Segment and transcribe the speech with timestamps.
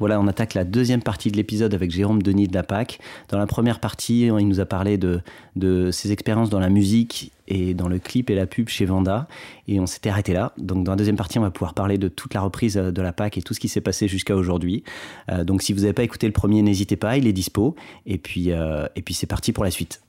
[0.00, 2.98] voilà, on attaque la deuxième partie de l'épisode avec Jérôme Denis de la PAC.
[3.28, 5.20] Dans la première partie, il nous a parlé de,
[5.92, 9.28] ses expériences dans la musique et dans le clip et la pub chez Vanda.
[9.68, 10.52] Et on s'était arrêté là.
[10.58, 13.12] Donc dans la deuxième partie, on va pouvoir parler de toute la reprise de la
[13.12, 14.82] PAC et tout ce qui s'est passé jusqu'à aujourd'hui.
[15.30, 17.76] Euh, donc si vous n'avez pas écouté le premier, n'hésitez pas, il est dispo.
[18.06, 20.02] Et puis, euh, puis c'est parti pour la suite.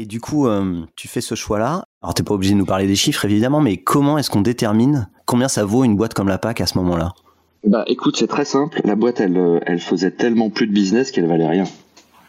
[0.00, 1.82] Et du coup, euh, tu fais ce choix-là.
[2.02, 5.10] Alors, t'es pas obligé de nous parler des chiffres, évidemment, mais comment est-ce qu'on détermine
[5.26, 7.14] combien ça vaut une boîte comme la PAC à ce moment-là?
[7.64, 8.80] Bah écoute, c'est très simple.
[8.84, 11.64] La boîte, elle, euh, elle faisait tellement plus de business qu'elle valait rien.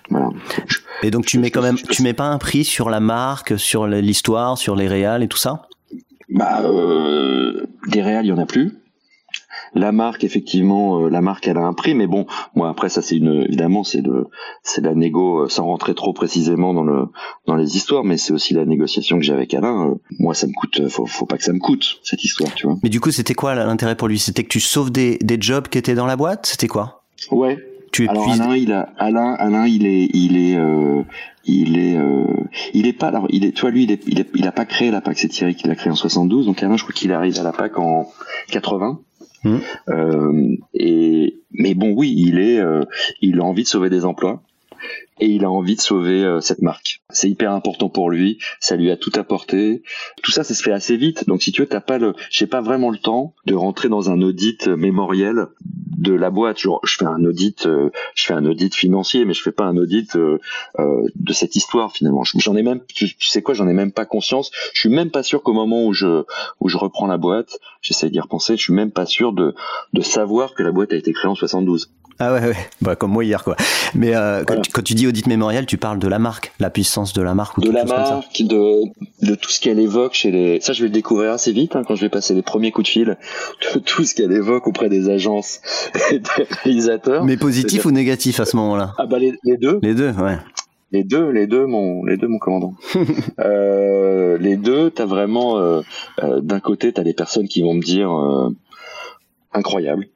[0.09, 0.29] Voilà.
[1.03, 3.87] Et donc tu mets quand même, tu mets pas un prix sur la marque, sur
[3.87, 5.67] l'histoire, sur les réals et tout ça?
[6.29, 8.77] Bah, euh, des réals, il y en a plus.
[9.73, 12.25] La marque, effectivement, euh, la marque, elle a un prix, mais bon,
[12.55, 14.27] moi après ça, c'est une évidemment, c'est de,
[14.63, 17.05] c'est la négo, euh, sans rentrer trop précisément dans le,
[17.45, 19.91] dans les histoires, mais c'est aussi la négociation que j'ai avec Alain.
[19.91, 22.67] Euh, moi, ça me coûte, faut, faut pas que ça me coûte cette histoire, tu
[22.67, 22.77] vois.
[22.83, 24.19] Mais du coup, c'était quoi l'intérêt pour lui?
[24.19, 26.45] C'était que tu sauves des, des jobs qui étaient dans la boîte?
[26.45, 27.03] C'était quoi?
[27.31, 27.57] Ouais,
[27.91, 31.01] tu alors Alain, il a Alain, Alain, il est, il est, euh,
[31.45, 32.23] il est, euh,
[32.73, 33.07] il est pas.
[33.07, 35.17] Alors, il est, toi, lui, il est, il, est, il a pas créé la PAC.
[35.17, 36.45] C'est Thierry qui l'a créé en 72.
[36.45, 38.11] Donc Alain, je crois qu'il arrive à la PAC en
[38.51, 38.99] 80.
[39.43, 39.57] Mmh.
[39.89, 42.83] Euh, et mais bon, oui, il est, euh,
[43.21, 44.41] il a envie de sauver des emplois
[45.19, 47.01] et il a envie de sauver euh, cette marque.
[47.09, 49.83] C'est hyper important pour lui, ça lui a tout apporté.
[50.23, 51.27] Tout ça, ça se fait assez vite.
[51.27, 54.09] Donc si tu veux, t'as pas le, j'ai pas vraiment le temps de rentrer dans
[54.09, 55.47] un audit mémoriel
[55.97, 56.59] de la boîte.
[56.59, 59.65] Genre, je fais un audit, euh, je fais un audit financier, mais je fais pas
[59.65, 60.37] un audit euh,
[60.77, 62.23] de cette histoire finalement.
[62.23, 64.51] J'en ai même, tu, sais quoi, j'en ai même pas conscience.
[64.73, 66.23] Je suis même pas sûr qu'au moment où je
[66.59, 69.53] où je reprends la boîte, j'essaie d'y repenser, je suis même pas sûr de
[69.93, 71.91] de savoir que la boîte a été créée en 72.
[72.21, 72.55] Ah ouais, ouais.
[72.81, 73.55] Bah, comme moi hier, quoi.
[73.95, 76.69] Mais euh, quand, tu, quand, tu, dis audit mémorial, tu parles de la marque, la
[76.69, 77.57] puissance de la marque.
[77.57, 78.83] Ou de la marque, de,
[79.25, 80.59] de tout ce qu'elle évoque chez les.
[80.59, 82.87] Ça, je vais le découvrir assez vite hein, quand je vais passer les premiers coups
[82.87, 83.17] de fil.
[83.73, 85.61] De tout ce qu'elle évoque auprès des agences
[86.11, 86.29] et des
[86.63, 87.23] réalisateurs.
[87.23, 88.93] Mais positif ou négatif à ce moment-là?
[88.97, 89.79] Ah bah les, les, deux.
[89.81, 90.37] Les deux, ouais.
[90.91, 92.73] Les deux, les deux, mon, les deux, mon commandant.
[93.39, 95.81] euh, les deux, t'as vraiment, euh,
[96.23, 98.49] euh, d'un côté, t'as des personnes qui vont me dire euh,
[99.53, 100.07] incroyable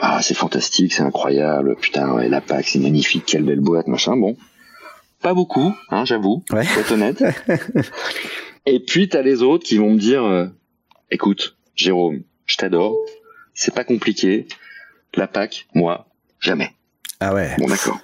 [0.00, 4.16] ah c'est fantastique, c'est incroyable, putain ouais, la PAC c'est magnifique, quelle belle boîte, machin,
[4.16, 4.36] bon.
[5.22, 6.64] Pas beaucoup, hein, j'avoue, ouais.
[6.78, 7.22] être honnête.
[8.66, 10.46] Et puis t'as les autres qui vont me dire, euh,
[11.10, 12.96] écoute, Jérôme, je t'adore,
[13.54, 14.48] c'est pas compliqué,
[15.14, 16.06] la PAC, moi,
[16.40, 16.72] jamais.
[17.22, 17.54] Ah ouais.
[17.58, 17.98] Bon d'accord.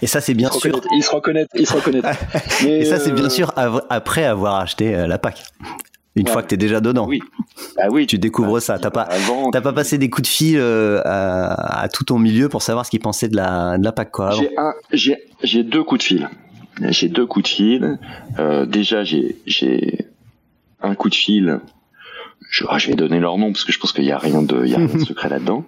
[0.00, 0.80] Et ça c'est bien sûr.
[0.92, 2.16] Ils se reconnaissent, ils se reconnaissent.
[2.66, 3.52] Et ça c'est bien euh, sûr
[3.90, 5.44] après avoir acheté euh, la PAC.
[6.16, 7.06] Une fois que tu es déjà dedans.
[7.08, 7.20] Oui.
[7.76, 8.06] Bah oui.
[8.06, 8.78] Tu découvres ça.
[8.78, 9.08] T'as pas,
[9.52, 12.90] t'as pas passé des coups de fil euh, à, tout ton milieu pour savoir ce
[12.90, 14.30] qu'ils pensaient de la, de la PAC, quoi.
[14.30, 16.28] J'ai un, j'ai, j'ai deux coups de fil.
[16.80, 17.98] J'ai deux coups de fil.
[18.38, 20.06] Euh, déjà, j'ai, j'ai
[20.82, 21.60] un coup de fil
[22.54, 24.40] je, ah, je, vais donner leur nom parce que je pense qu'il y a rien
[24.40, 25.64] de, il y a rien de secret là-dedans.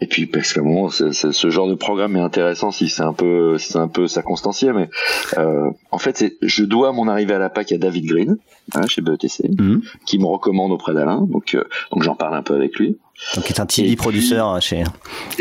[0.00, 3.12] Et puis parce qu'à un moment, ce genre de programme est intéressant si c'est un
[3.12, 4.88] peu, c'est un peu circonstanciel, mais
[5.36, 8.36] euh, en fait, je dois mon arrivée à la PAC à David Green
[8.72, 9.82] hein, chez BETC, mhm.
[10.06, 12.98] qui me recommande auprès d'Alain, donc euh, donc j'en parle un peu avec lui.
[13.34, 14.84] Donc il est un TV producteur chez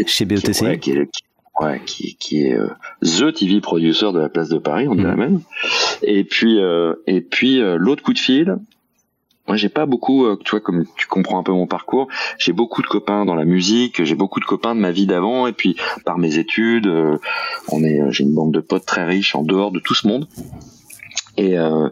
[0.08, 0.80] chez BETC.
[0.80, 1.08] Qui, est,
[1.60, 2.70] ouais, qui, qui est euh,
[3.04, 5.20] the TV producer de la place de Paris, on dit la mhm.
[5.20, 5.42] même.
[6.02, 6.60] Et puis
[7.06, 8.58] et puis l'autre coup de fil,
[9.52, 12.08] moi, j'ai pas beaucoup, euh, tu vois, comme tu comprends un peu mon parcours,
[12.38, 15.46] j'ai beaucoup de copains dans la musique, j'ai beaucoup de copains de ma vie d'avant,
[15.46, 15.76] et puis
[16.06, 17.18] par mes études, euh,
[17.68, 20.08] on est, euh, j'ai une bande de potes très riches en dehors de tout ce
[20.08, 20.26] monde.
[21.36, 21.90] Et, euh,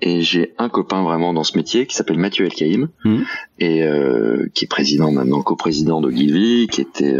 [0.00, 3.22] et j'ai un copain vraiment dans ce métier qui s'appelle Mathieu Elkaïm mmh.
[3.58, 7.18] et euh, qui est président maintenant, coprésident de Gilvi, qui était,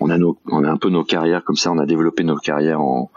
[0.00, 2.36] on a nos, on a un peu nos carrières comme ça, on a développé nos
[2.36, 3.10] carrières en,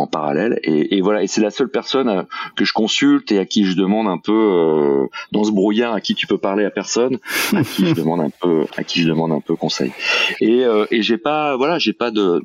[0.00, 0.58] en parallèle.
[0.62, 2.22] Et, et voilà et c'est la seule personne euh,
[2.56, 6.00] que je consulte et à qui je demande un peu euh, dans ce brouillard à
[6.00, 7.18] qui tu peux parler à personne
[7.54, 9.92] à qui je demande un peu à qui je demande un peu conseil.
[10.40, 12.44] Et euh, et j'ai pas voilà j'ai pas de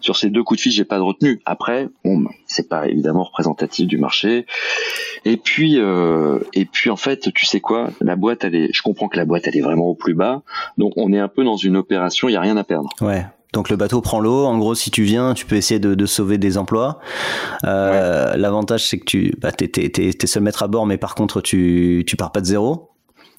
[0.00, 1.40] sur ces deux coups de fil j'ai pas de retenue.
[1.44, 4.46] Après bon bah, c'est pas évidemment représentatif du marché.
[5.24, 7.90] Et puis euh, et puis en fait tu sais quoi?
[8.00, 10.42] La boîte elle est je comprends que la boîte elle est vraiment au plus bas.
[10.78, 12.90] Donc on est un peu dans une opération il y a rien à perdre.
[13.00, 14.44] Ouais donc le bateau prend l'eau.
[14.44, 16.98] En gros, si tu viens, tu peux essayer de, sauver des emplois.
[17.64, 21.40] Euh, l'avantage, c'est que tu bah, t'es, t'es, seul maître à bord, mais par contre,
[21.40, 22.90] tu, tu pars pas de zéro.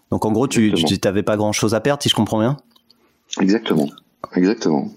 [0.09, 0.73] Donc en gros, tu
[1.03, 2.57] n'avais pas grand chose à perdre, si je comprends bien.
[3.41, 3.89] Exactement.
[4.35, 4.89] Exactement.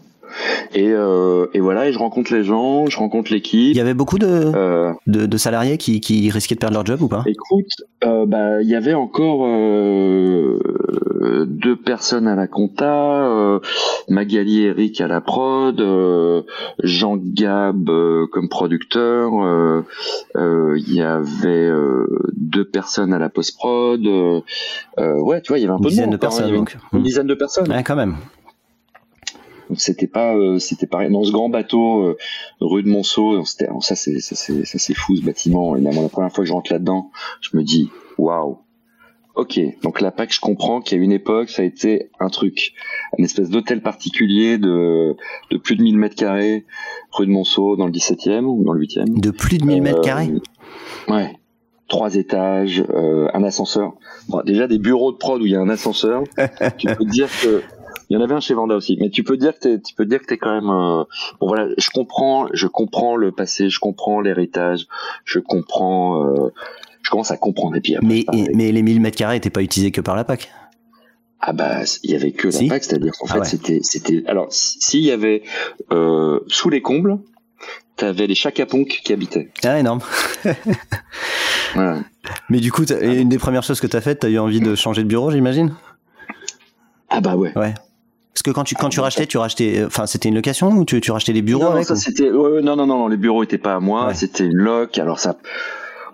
[0.75, 3.71] Et, euh, et voilà, et je rencontre les gens, je rencontre l'équipe.
[3.71, 6.87] Il y avait beaucoup de, euh, de, de, salariés qui, qui risquaient de perdre leur
[6.87, 7.23] job ou pas?
[7.27, 7.71] Écoute,
[8.05, 9.47] euh, bah il y avait encore
[11.47, 13.61] deux personnes à la compta, euh,
[14.09, 15.83] Magali et Eric à la prod,
[16.83, 17.91] Jean Gab
[18.31, 19.33] comme producteur,
[20.37, 21.71] il y avait
[22.37, 24.01] deux personnes à la post prod.
[24.97, 27.27] ouais, tu vois, il y avait un peu de, monde, de personnes, une, une, dizaine
[27.27, 27.71] de personnes.
[27.71, 28.17] Ouais, quand même.
[29.69, 32.17] Donc c'était pas euh, c'était pareil dans ce grand bateau euh,
[32.61, 33.45] rue de Monceau.
[33.45, 35.77] C'était ça c'est ça c'est ça c'est fou ce bâtiment.
[35.77, 37.11] Et même la première fois que je rentre là-dedans,
[37.41, 38.59] je me dis waouh.
[39.35, 42.73] Ok, donc la PAC, je comprends qu'à une époque, ça a été un truc,
[43.19, 45.15] une espèce d'hôtel particulier de,
[45.53, 46.67] de plus de 1000 mètres carrés,
[47.13, 49.21] rue de Monceau, dans le 17e ou dans le 8e.
[49.21, 50.33] De plus de 1000 mètres carrés?
[51.07, 51.39] Ouais,
[51.87, 53.93] trois étages, euh, un ascenseur.
[54.29, 56.25] Bon, déjà des bureaux de prod où il y a un ascenseur.
[56.79, 57.63] tu peux dire que
[58.11, 59.95] il y en avait un chez Vanda aussi, mais tu peux dire que t'es, tu
[59.95, 60.71] peux dire que t'es quand même.
[60.71, 61.05] Euh...
[61.41, 64.87] Bon voilà, je comprends, je comprends le passé, je comprends l'héritage,
[65.25, 66.53] je comprends, euh...
[67.03, 67.77] je commence à comprendre.
[67.77, 68.25] Et puis après, mais
[68.55, 70.51] mais les 1000 mètres carrés n'étaient pas utilisés que par la PAC.
[71.41, 73.45] Ah bah il y avait que la PAC, c'est-à-dire qu'en ah fait ouais.
[73.45, 75.43] c'était c'était alors s'il y avait
[75.93, 77.19] euh, sous les combles,
[77.97, 79.51] t'avais les chacaponques qui habitaient.
[79.65, 80.01] Ah énorme.
[81.75, 82.01] voilà.
[82.49, 85.03] Mais du coup, une des premières choses que t'as faites, t'as eu envie de changer
[85.03, 85.75] de bureau, j'imagine?
[87.11, 87.57] Ah bah ouais.
[87.57, 87.75] Ouais.
[88.39, 91.01] Parce que quand tu quand tu rachetais, tu rachetais, enfin c'était une location ou tu
[91.01, 93.59] tu rachetais des bureaux non, avec ça c'était ouais, non non non les bureaux étaient
[93.59, 94.15] pas à moi, ouais.
[94.15, 94.97] c'était une loc.
[94.99, 95.37] Alors ça,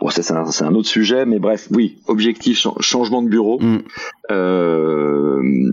[0.01, 3.59] bon c'est un, un, autre sujet, mais bref oui, objectif changement de bureau.
[3.61, 3.83] Mm.
[4.31, 5.71] Euh,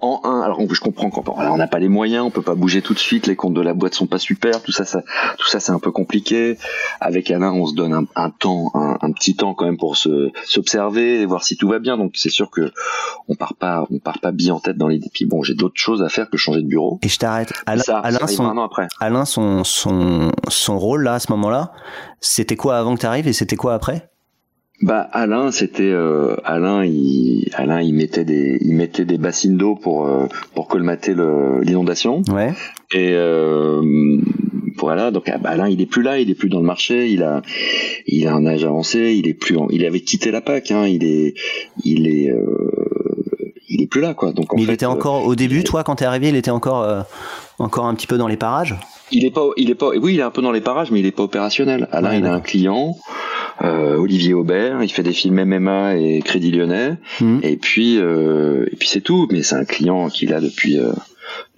[0.00, 2.92] en un, alors je comprends qu'on n'a pas les moyens, on peut pas bouger tout
[2.92, 5.02] de suite, les comptes de la boîte sont pas super, tout ça, ça
[5.38, 6.58] tout ça c'est un peu compliqué.
[7.00, 9.96] Avec Alain, on se donne un, un temps, un, un, petit temps quand même pour
[9.96, 11.96] se s'observer et voir si tout va bien.
[11.96, 12.72] Donc c'est sûr que
[13.28, 15.00] on part pas, on part pas bien en tête dans les.
[15.12, 16.98] Puis bon, j'ai d'autres choses à faire que changer de bureau.
[17.02, 17.52] Et je t'arrête.
[17.64, 18.88] Alain, ça, Alain, ça son, après.
[19.00, 21.72] Alain, son son son rôle là à ce moment-là,
[22.20, 24.10] c'était quoi avant que tu arrives et c'était quoi après?
[24.82, 29.74] Bah Alain, c'était euh, Alain, il Alain, il mettait des il mettait des bassines d'eau
[29.74, 31.14] pour euh, pour colmater
[31.62, 32.22] l'inondation.
[32.28, 32.52] Ouais.
[32.92, 33.82] Et euh,
[34.76, 37.08] voilà, donc ah, bah, Alain, il est plus là, il est plus dans le marché,
[37.08, 37.40] il a
[38.06, 40.86] il a un âge avancé, il est plus en, il avait quitté la PAC, hein,
[40.86, 41.34] il est
[41.84, 42.34] il est
[43.68, 44.32] il est plus là quoi.
[44.32, 46.50] Donc en Mais il fait, était encore au début, toi, quand t'es arrivé, il était
[46.50, 47.06] encore
[47.58, 48.74] encore un petit peu dans les parages?
[49.12, 51.00] Il est pas, il est pas, oui, il est un peu dans les parages, mais
[51.00, 51.88] il est pas opérationnel.
[51.92, 56.20] Alain, Ouais, il a un client, euh, Olivier Aubert, il fait des films MMA et
[56.22, 57.40] Crédit Lyonnais, Mhm.
[57.42, 59.26] et puis, euh, et puis c'est tout.
[59.30, 60.92] Mais c'est un client qu'il a depuis, euh,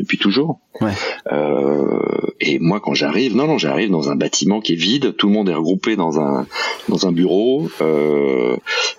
[0.01, 0.61] depuis toujours.
[0.81, 0.93] Ouais.
[1.33, 1.99] Euh,
[2.41, 5.33] et moi, quand j'arrive, non, non, j'arrive dans un bâtiment qui est vide, tout le
[5.33, 6.47] monde est regroupé dans un,
[6.89, 8.57] dans un bureau, euh,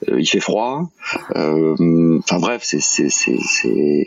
[0.10, 0.90] euh, il fait froid.
[1.36, 3.38] euh, Enfin bref, c'est, c'est, c'est,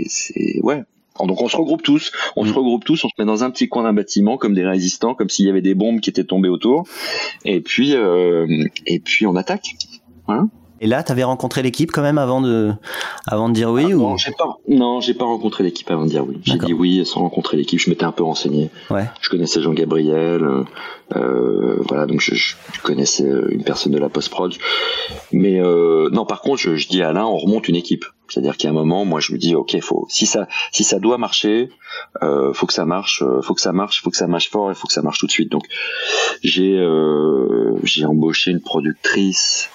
[0.06, 0.82] c'est, ouais.
[1.18, 2.54] Donc on se regroupe tous, on se Mm.
[2.56, 5.28] regroupe tous, on se met dans un petit coin d'un bâtiment comme des résistants, comme
[5.28, 6.84] s'il y avait des bombes qui étaient tombées autour,
[7.44, 8.46] et puis euh,
[8.86, 9.76] et puis on attaque.
[10.84, 12.72] Et là, t'avais rencontré l'équipe quand même avant de
[13.28, 14.00] avant de dire oui Ah, ou?
[14.00, 16.40] Non, j'ai pas, non, j'ai pas rencontré l'équipe avant de dire oui.
[16.42, 17.78] J'ai dit oui sans rencontrer l'équipe.
[17.78, 18.68] Je m'étais un peu renseigné.
[18.90, 19.08] Ouais.
[19.20, 20.64] Je connaissais Jean Gabriel, euh,
[21.14, 24.52] euh, voilà, donc je, je connaissais euh, une personne de la post prod.
[25.30, 28.04] Mais euh, non, par contre, je, je dis à Alain, on remonte une équipe.
[28.26, 31.16] C'est-à-dire qu'à un moment, moi, je me dis, ok, faut, si ça, si ça doit
[31.16, 31.68] marcher,
[32.24, 34.74] euh, faut que ça marche, faut que ça marche, faut que ça marche fort, et
[34.74, 35.52] faut que ça marche tout de suite.
[35.52, 35.62] Donc,
[36.42, 36.84] j'ai,
[37.84, 39.68] j'ai embauché une productrice.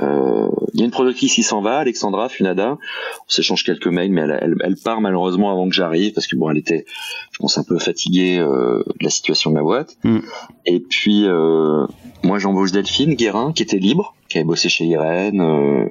[0.00, 2.78] Euh, Il y a une productrice qui s'en va, Alexandra Funada.
[2.78, 6.34] On s'échange quelques mails, mais elle, elle, elle part malheureusement avant que j'arrive parce que
[6.36, 6.86] bon, elle était,
[7.30, 9.96] je pense, un peu fatiguée euh, de la situation de la boîte.
[10.04, 10.18] Mm.
[10.66, 11.86] Et puis, euh,
[12.22, 15.40] moi, j'embauche Delphine Guérin, qui était libre, qui avait bossé chez Irène.
[15.40, 15.86] euh,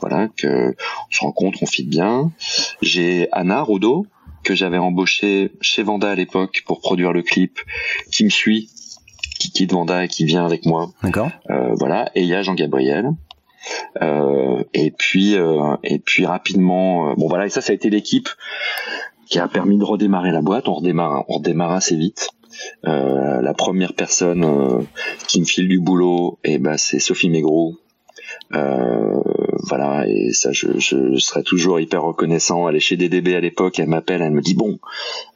[0.00, 2.30] voilà, que on se rencontre, on fit bien.
[2.82, 4.06] J'ai Anna Rodo
[4.44, 7.58] que j'avais embauché chez Vanda à l'époque pour produire le clip,
[8.10, 8.70] qui me suit,
[9.38, 10.90] qui quitte Vanda et qui vient avec moi.
[11.02, 11.30] D'accord.
[11.50, 13.10] Euh, voilà, et il y a Jean-Gabriel.
[14.02, 17.90] Euh, et puis euh, et puis rapidement, euh, bon voilà, et ça ça a été
[17.90, 18.28] l'équipe
[19.28, 20.68] qui a permis de redémarrer la boîte.
[20.68, 22.30] On redémarre, on redémarre assez vite.
[22.82, 24.84] La première personne
[25.28, 27.76] qui me file du boulot, et ben c'est Sophie Mégro.
[28.54, 29.22] Euh,
[29.68, 32.68] voilà, et ça, je, je serai toujours hyper reconnaissant.
[32.68, 34.78] Elle est chez DDB à l'époque, elle m'appelle, elle me dit bon,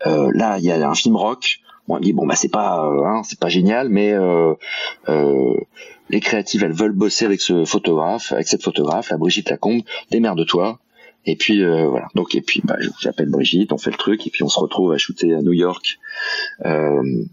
[0.05, 1.61] là il y a un film rock.
[1.87, 4.15] Bon, elle me dit bon bah c'est pas, hein, c'est pas génial, mais
[6.13, 9.83] les créatives elles veulent bosser avec ce photographe, avec cette photographe, la Brigitte Lacombe.
[10.11, 10.79] Démerde-toi.
[11.25, 12.09] Et puis euh, voilà.
[12.15, 14.93] Donc et puis bah, j'appelle Brigitte, on fait le truc et puis on se retrouve
[14.93, 15.99] à shooter à New York.
[16.65, 17.25] Euh,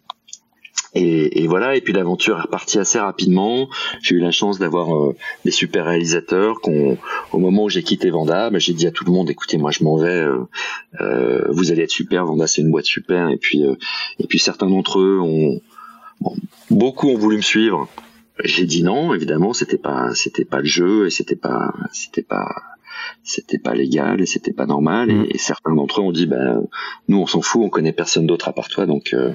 [0.95, 3.69] et, voilà, et puis l'aventure est repartie assez rapidement.
[4.01, 6.61] J'ai eu la chance d'avoir euh, des super réalisateurs.
[6.61, 6.97] Qu'on,
[7.31, 9.69] au moment où j'ai quitté Vanda, bah, j'ai dit à tout le monde "Écoutez, moi
[9.69, 10.25] je m'en vais.
[10.99, 12.25] Euh, vous allez être super.
[12.25, 13.61] Vanda, c'est une boîte super." Et puis,
[14.17, 15.61] et puis certains d'entre eux ont,
[16.21, 16.35] bon,
[16.71, 17.87] beaucoup ont voulu me suivre.
[18.43, 22.47] J'ai dit non, évidemment, c'était pas, c'était pas le jeu et c'était pas, c'était pas,
[23.23, 25.11] c'était pas légal et c'était pas normal.
[25.11, 25.37] Et, mm.
[25.37, 26.63] certains d'entre eux ont dit, ben,
[27.07, 29.33] nous on s'en fout, on connaît personne d'autre à part toi, donc euh,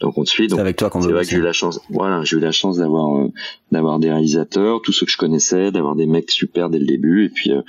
[0.00, 0.48] donc on te suit.
[0.50, 2.52] C'est avec toi qu'on C'est vrai que j'ai eu la chance, voilà, j'ai eu la
[2.52, 3.32] chance d'avoir euh,
[3.70, 7.26] d'avoir des réalisateurs, tous ceux que je connaissais, d'avoir des mecs super dès le début,
[7.26, 7.62] et puis euh,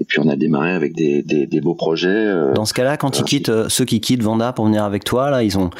[0.00, 2.32] et puis on a démarré avec des des, des beaux projets.
[2.54, 5.42] Dans ce cas-là, quand ils quittent, ceux qui quittent Vanda pour venir avec toi, là,
[5.42, 5.70] ils ont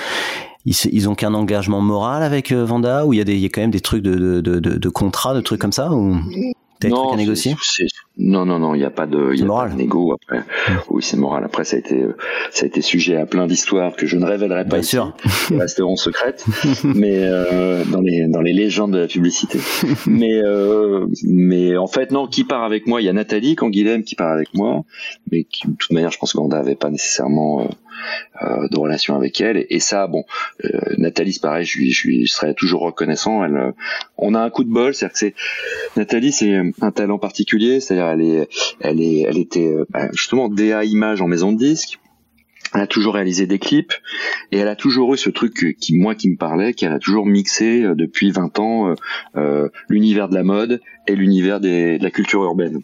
[0.66, 3.46] ils, ils ont qu'un engagement moral avec Vanda ou il y a des il y
[3.46, 5.90] a quand même des trucs de de de, de, de contrat de trucs comme ça
[5.92, 6.16] ou
[6.88, 7.14] non,
[8.16, 10.42] Non, non, non, il n'y a pas de, y a pas de négo après.
[10.88, 11.44] Oui, c'est moral.
[11.44, 12.06] Après, ça a été,
[12.52, 15.14] ça a été sujet à plein d'histoires que je ne révélerai pas Bien ici, sûr.
[15.48, 16.44] qui resteront secrètes,
[16.84, 19.58] mais euh, dans les dans les légendes de la publicité.
[20.06, 23.02] mais euh, mais en fait, non, qui part avec moi?
[23.02, 24.84] Il y a Nathalie Canguilhem qui part avec moi,
[25.30, 27.68] mais qui, de toute manière, je pense qu'on n'avait pas nécessairement euh, euh,
[28.42, 29.66] de relation avec elle.
[29.68, 30.24] Et, ça, bon,
[30.64, 33.44] euh, Nathalie, c'est pareil, je lui, je lui serais toujours reconnaissant.
[33.44, 33.72] Elle, euh,
[34.16, 35.34] on a un coup de bol, c'est-à-dire que c'est
[35.96, 38.48] Nathalie, c'est un talent particulier, c'est-à-dire elle est,
[38.80, 41.98] elle est, elle était bah, justement DA image en maison de disque.
[42.72, 43.94] Elle a toujours réalisé des clips
[44.52, 47.26] et elle a toujours eu ce truc qui moi qui me parlait, qu'elle a toujours
[47.26, 48.94] mixé depuis 20 ans
[49.36, 52.80] euh, l'univers de la mode et l'univers de la culture urbaine.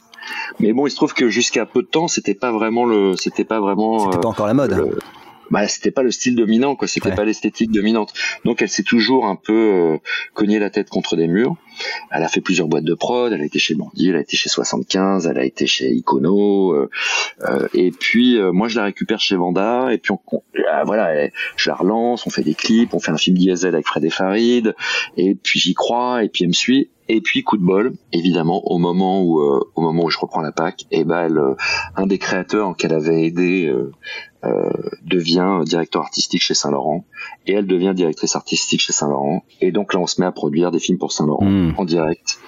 [0.61, 3.45] Mais bon, il se trouve que jusqu'à peu de temps, c'était pas vraiment le, c'était
[3.45, 4.11] pas vraiment.
[4.11, 4.99] C'était pas encore la mode.
[5.51, 6.89] bah c'était pas le style dominant quoi.
[6.89, 8.13] C'était pas l'esthétique dominante.
[8.45, 9.99] Donc elle s'est toujours un peu euh,
[10.35, 11.57] cogné la tête contre des murs.
[12.11, 13.33] Elle a fait plusieurs boîtes de prod.
[13.33, 16.73] Elle a été chez Bandit elle a été chez 75 elle a été chez Icono
[16.73, 16.91] euh,
[17.43, 20.43] euh, et puis euh, moi je la récupère chez Vanda et puis on,
[20.85, 24.05] voilà je la relance on fait des clips on fait un film diesel avec Fred
[24.05, 24.75] et Farid
[25.17, 28.67] et puis j'y crois et puis elle me suit et puis coup de bol, évidemment,
[28.67, 31.41] au moment où euh, au moment où je reprends la PAC, et eh ben elle,
[31.97, 33.93] un des créateurs qu'elle avait aidé euh,
[34.45, 34.71] euh,
[35.05, 37.05] devient directeur artistique chez Saint Laurent
[37.47, 39.45] et elle devient directrice artistique chez Saint Laurent.
[39.61, 41.75] Et donc là, on se met à produire des films pour Saint Laurent hmm.
[41.77, 42.39] en direct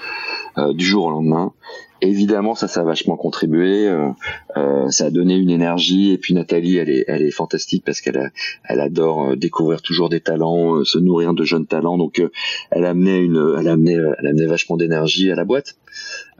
[0.75, 1.53] du jour au lendemain
[2.01, 4.09] évidemment ça ça a vachement contribué euh,
[4.57, 6.13] euh, ça a donné une énergie.
[6.13, 8.33] Et puis Nathalie elle est elle est fantastique parce qu'elle
[8.65, 11.99] elle adore euh, découvrir toujours des talents se nourrir de jeunes talents.
[11.99, 12.23] Donc
[12.71, 15.77] elle a amené une elle a amené elle a amené vachement d'énergie à la boîte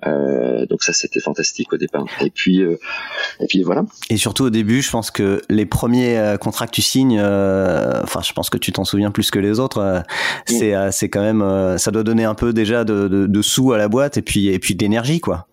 [0.05, 2.05] donc ça c'était fantastique au départ.
[2.21, 3.85] Et puis et puis voilà.
[4.11, 8.33] Et surtout au début je pense que les premiers contrats que tu signes enfin je
[8.33, 10.03] pense que tu t'en souviens plus que les autres
[10.47, 13.79] c'est c'est quand même ça doit donner un peu déjà de, de, de sous à
[13.79, 15.47] la boîte et puis et puis d'énergie quoi.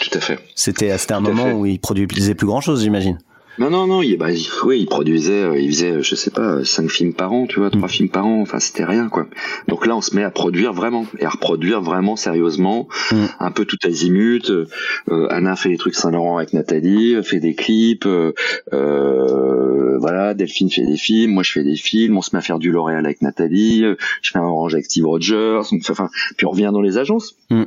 [0.00, 0.38] Tout à fait.
[0.54, 3.18] C'était c'était un moment où il produisait plus grand chose, j'imagine.
[3.58, 4.28] Non, non, non, il, bah,
[4.64, 7.70] oui, il produisait, euh, il faisait, je sais pas, cinq films par an, tu vois,
[7.70, 7.90] trois mm.
[7.90, 9.28] films par an, enfin, c'était rien, quoi.
[9.68, 13.24] Donc là, on se met à produire vraiment, et à reproduire vraiment sérieusement, mm.
[13.38, 14.50] un peu tout azimut.
[14.50, 20.84] Euh, Anna fait des trucs Saint-Laurent avec Nathalie, fait des clips, euh, voilà, Delphine fait
[20.84, 23.22] des films, moi je fais des films, on se met à faire du L'Oréal avec
[23.22, 23.84] Nathalie,
[24.20, 27.36] je fais un orange avec Steve Rogers, enfin, puis on revient dans les agences.
[27.50, 27.62] Mm.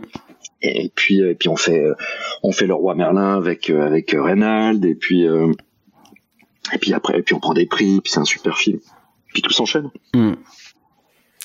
[0.63, 1.85] Et puis, et puis on fait,
[2.41, 5.25] on fait le roi Merlin avec avec Reynald, et puis
[6.73, 8.79] et puis après, et puis on prend des prix, puis c'est un super film.
[9.33, 9.89] Puis tout s'enchaîne.
[10.13, 10.33] Hmm.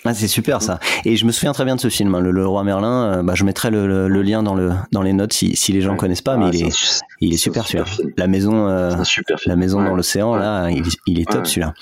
[0.05, 0.81] Ah, c'est super ça.
[1.05, 3.05] Et je me souviens très bien de ce film, hein, le, Roi Merlin.
[3.05, 5.81] Euh, bah, je mettrai le, le, lien dans le dans les notes si, si les
[5.81, 7.85] gens ne connaissent pas, mais ah, il, est, il est super celui-là.
[8.17, 8.95] La maison, euh,
[9.47, 11.75] la maison dans l'océan là, il, il, est top celui-là.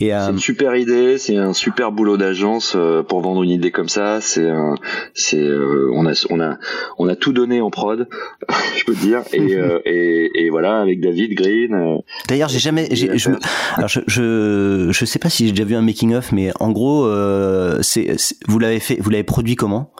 [0.00, 2.76] Et euh, c'est une super idée, c'est un super boulot d'agence
[3.08, 4.20] pour vendre une idée comme ça.
[4.20, 4.74] C'est un,
[5.14, 6.58] c'est on a on a
[6.98, 8.08] on a tout donné en prod,
[8.76, 9.22] je peux te dire.
[9.32, 12.00] Et, et, et voilà avec David Green.
[12.28, 13.30] D'ailleurs, j'ai jamais, je,
[13.76, 16.70] alors je, je je sais pas si j'ai déjà vu un making of, mais en
[16.70, 17.06] gros.
[17.06, 18.16] Euh, c'est,
[18.48, 19.92] vous l'avez fait, vous l'avez produit comment?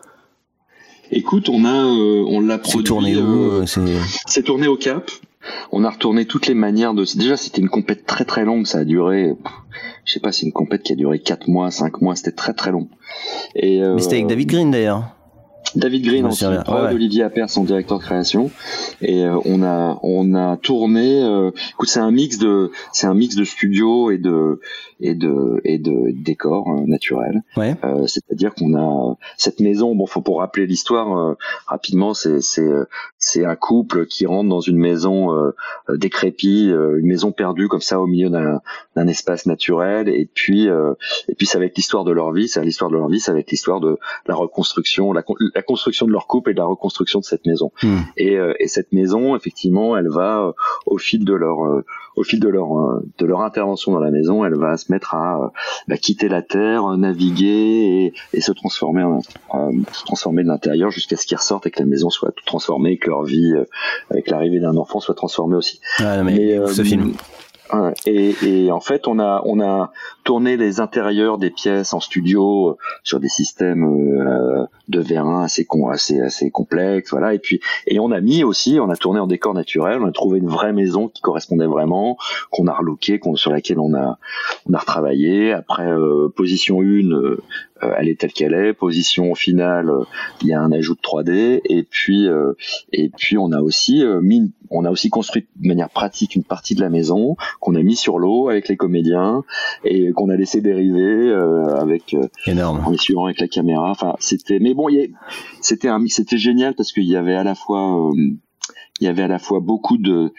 [1.10, 2.84] Écoute, on a, euh, on l'a produit.
[2.84, 3.66] Tourné où euh,
[4.26, 4.42] c'est...
[4.42, 5.10] tourné au Cap.
[5.72, 7.04] On a retourné toutes les manières de.
[7.16, 8.66] Déjà, c'était une compète très très longue.
[8.66, 9.34] Ça a duré,
[10.04, 12.14] je sais pas, c'est une compète qui a duré 4 mois, 5 mois.
[12.14, 12.88] C'était très très long.
[13.54, 15.14] Et Mais c'était avec David Green d'ailleurs.
[15.76, 18.50] David Green en ouais, Olivier Appert son directeur de création
[19.00, 23.14] et euh, on a on a tourné euh, écoute c'est un mix de c'est un
[23.14, 24.60] mix de studio et de
[25.00, 27.74] et de et de décors euh, naturels ouais.
[27.84, 32.68] Euh, c'est-à-dire qu'on a cette maison bon faut pour rappeler l'histoire rapidement c'est c'est
[33.18, 35.52] c'est un couple qui rentre dans une maison
[35.88, 38.60] décrépite une maison perdue comme ça au milieu d'un
[38.96, 42.62] d'un espace naturel et puis et puis ça va être l'histoire de leur vie c'est
[42.62, 45.22] l'histoire de leur vie ça va être l'histoire de la reconstruction la
[45.54, 47.72] la construction de leur couple et de la reconstruction de cette maison.
[47.82, 47.98] Hmm.
[48.16, 50.52] Et, et, cette maison, effectivement, elle va
[50.86, 51.82] au fil de leur
[52.20, 52.68] au fil de leur
[53.18, 55.52] de leur intervention dans la maison, elle va se mettre à
[55.88, 59.20] bah, quitter la terre, naviguer et, et se transformer, en,
[59.92, 63.08] se transformer de l'intérieur jusqu'à ce qu'ils ressortent et que la maison soit transformée, que
[63.08, 63.54] leur vie,
[64.10, 65.80] avec l'arrivée d'un enfant, soit transformée aussi.
[65.98, 67.12] Ah, mais, ce film.
[68.06, 69.92] Et, et, en fait, on a on a
[70.24, 75.66] tourné les intérieurs des pièces en studio euh, sur des systèmes euh, de vérin assez
[75.90, 77.34] assez assez complexes, voilà.
[77.34, 80.12] Et puis et on a mis aussi, on a tourné en décor naturel, on a
[80.12, 82.16] trouvé une vraie maison qui correspondait vraiment,
[82.50, 84.18] qu'on a relooké, sur laquelle on a
[84.68, 85.52] on a retravaillé.
[85.52, 87.42] Après euh, position 1, euh,
[87.98, 88.72] elle est telle qu'elle est.
[88.72, 89.90] Position finale,
[90.42, 92.52] il y a un ajout de 3D et puis euh,
[92.92, 96.44] et puis on a aussi euh, mis, on a aussi construit de manière pratique une
[96.44, 99.44] partie de la maison qu'on a mis sur l'eau avec les comédiens
[99.84, 101.32] et qu'on a laissé dériver
[101.76, 103.90] avec énorme en suivant avec la caméra.
[103.90, 104.88] Enfin c'était mais bon
[105.60, 108.10] c'était un c'était génial parce qu'il y avait à la fois
[109.00, 110.32] il y avait à la fois beaucoup de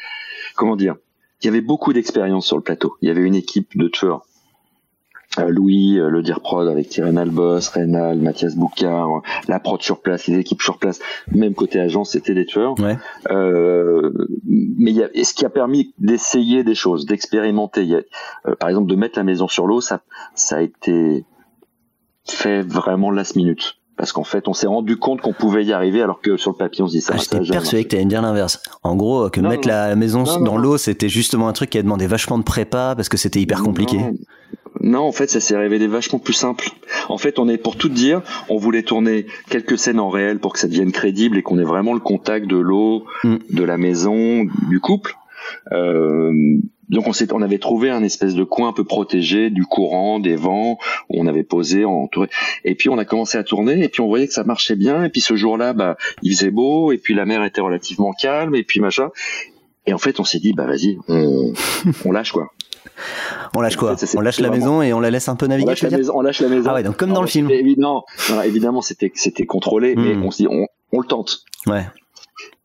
[0.55, 0.95] comment dire
[1.41, 2.95] il y avait beaucoup d'expérience sur le plateau.
[3.01, 4.30] Il y avait une équipe de tueurs euh,
[5.37, 10.27] Louis, euh, le Dire Prod avec Thierry Albos, Rénal, Mathias Boucard, la prod sur place,
[10.27, 10.99] les équipes sur place,
[11.31, 12.77] même côté agence, c'était des tueurs.
[12.79, 12.97] Ouais.
[13.29, 14.11] Euh,
[14.45, 18.03] mais il y a, ce qui a permis d'essayer des choses, d'expérimenter.
[18.45, 20.01] Euh, par exemple, de mettre la maison sur l'eau, ça,
[20.35, 21.25] ça a été
[22.25, 23.80] fait vraiment last minute.
[24.01, 26.57] Parce qu'en fait, on s'est rendu compte qu'on pouvait y arriver, alors que sur le
[26.57, 27.13] papier, on se dit ça.
[27.15, 28.59] Ah, J'étais persuadé que tu allais me dire l'inverse.
[28.81, 32.07] En gros, que mettre la maison dans l'eau, c'était justement un truc qui a demandé
[32.07, 33.99] vachement de prépa parce que c'était hyper compliqué.
[34.79, 36.69] Non, en fait, ça s'est révélé vachement plus simple.
[37.09, 40.53] En fait, on est pour tout dire, on voulait tourner quelques scènes en réel pour
[40.53, 43.35] que ça devienne crédible et qu'on ait vraiment le contact de l'eau, mm.
[43.51, 45.15] de la maison, du couple.
[45.71, 46.31] Euh,
[46.89, 50.35] donc on, on avait trouvé un espèce de coin un peu protégé du courant, des
[50.35, 50.77] vents,
[51.09, 52.27] où on avait posé, entouré.
[52.65, 55.03] Et puis on a commencé à tourner, et puis on voyait que ça marchait bien.
[55.03, 58.55] Et puis ce jour-là, bah, il faisait beau, et puis la mer était relativement calme,
[58.55, 59.09] et puis machin.
[59.87, 61.53] Et en fait, on s'est dit, bah vas-y, on,
[62.05, 62.51] on lâche quoi.
[63.55, 63.95] On lâche quoi?
[64.15, 65.67] On lâche la maison et on la laisse un peu naviguer.
[65.67, 66.69] On lâche, la maison, on lâche la maison.
[66.69, 67.49] Ah ouais, donc comme dans le film.
[67.49, 68.05] Évidemment,
[68.43, 70.23] évidemment, c'était c'était contrôlé, mais hmm.
[70.23, 71.43] on se dit, on, on, le tente.
[71.67, 71.85] Ouais.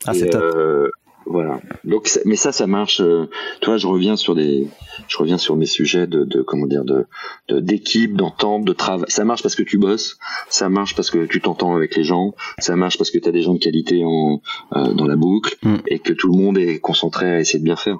[0.06, 0.42] Ah, c'est top.
[0.42, 0.90] Euh,
[1.26, 1.60] voilà.
[1.84, 3.00] Donc, mais ça, ça marche.
[3.00, 3.28] Euh,
[3.60, 4.68] toi, je reviens sur des,
[5.08, 7.06] je reviens sur mes sujets de, de comment dire, de,
[7.50, 9.06] d'équipe, d'entente, de travail.
[9.08, 10.18] Ça marche parce que tu bosses.
[10.48, 12.34] Ça marche parce que tu t'entends avec les gens.
[12.58, 14.40] Ça marche parce que tu as des gens de qualité en,
[14.74, 15.76] euh, dans la boucle mm.
[15.88, 17.98] et que tout le monde est concentré à essayer de bien faire.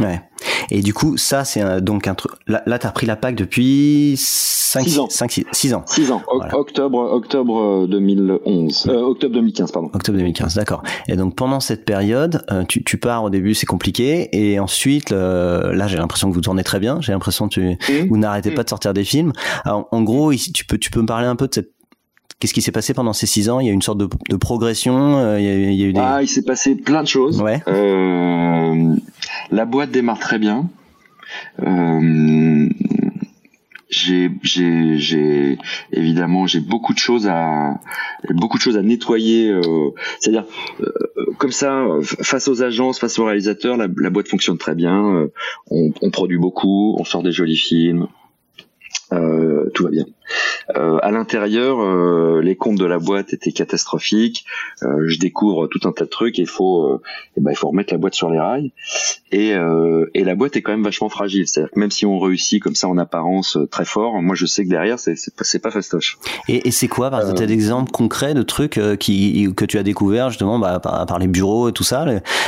[0.00, 0.20] Ouais.
[0.70, 2.32] Et du coup, ça, c'est donc un truc.
[2.46, 5.08] Là, là tu as pris la PAC depuis 5 6 ans.
[5.08, 5.84] 5, 6, ans.
[5.86, 6.22] 6 ans.
[6.52, 8.86] Octobre, octobre 2011.
[8.88, 9.90] Euh, octobre 2015, pardon.
[9.94, 10.82] Octobre 2015, d'accord.
[11.08, 15.10] Et donc pendant cette période, euh, tu, tu pars au début, c'est compliqué, et ensuite,
[15.10, 17.00] là, j'ai l'impression que vous tournez très bien.
[17.00, 18.08] J'ai l'impression que tu, mmh.
[18.08, 18.54] vous n'arrêtez mmh.
[18.54, 19.32] pas de sortir des films.
[19.64, 21.70] Alors, en gros, ici, tu peux, tu peux me parler un peu de cette
[22.38, 23.60] Qu'est-ce qui s'est passé pendant ces six ans?
[23.60, 25.16] Il y a une sorte de, de progression.
[25.16, 26.00] Euh, il, y a, il y a, eu des...
[26.00, 27.40] Ah, il s'est passé plein de choses.
[27.40, 27.62] Ouais.
[27.66, 28.94] Euh,
[29.50, 30.68] la boîte démarre très bien.
[31.62, 32.68] Euh,
[33.96, 35.58] j'ai j'ai j'ai
[35.92, 37.80] évidemment j'ai beaucoup de choses à
[38.30, 40.44] beaucoup de choses à nettoyer euh, c'est-à-dire
[40.80, 40.92] euh,
[41.38, 45.32] comme ça face aux agences face aux réalisateurs la, la boîte fonctionne très bien euh,
[45.70, 48.08] on, on, produit beaucoup on sort des jolis films
[49.12, 50.04] euh, tout va bien.
[50.76, 54.44] Euh, à l'intérieur, euh, les comptes de la boîte étaient catastrophiques.
[54.82, 57.02] Euh, je découvre tout un tas de trucs et il faut, euh,
[57.36, 58.72] et ben, il faut remettre la boîte sur les rails.
[59.32, 59.54] Et,
[60.14, 61.46] et la boîte est quand même vachement fragile.
[61.46, 64.64] C'est-à-dire que même si on réussit comme ça en apparence très fort, moi je sais
[64.64, 66.18] que derrière c'est c'est pas, pas fastoche.
[66.48, 69.82] Et, et c'est quoi par exemple, des exemples concrets de trucs qui que tu as
[69.82, 72.06] découvert justement bah, par, les bureaux et tout ça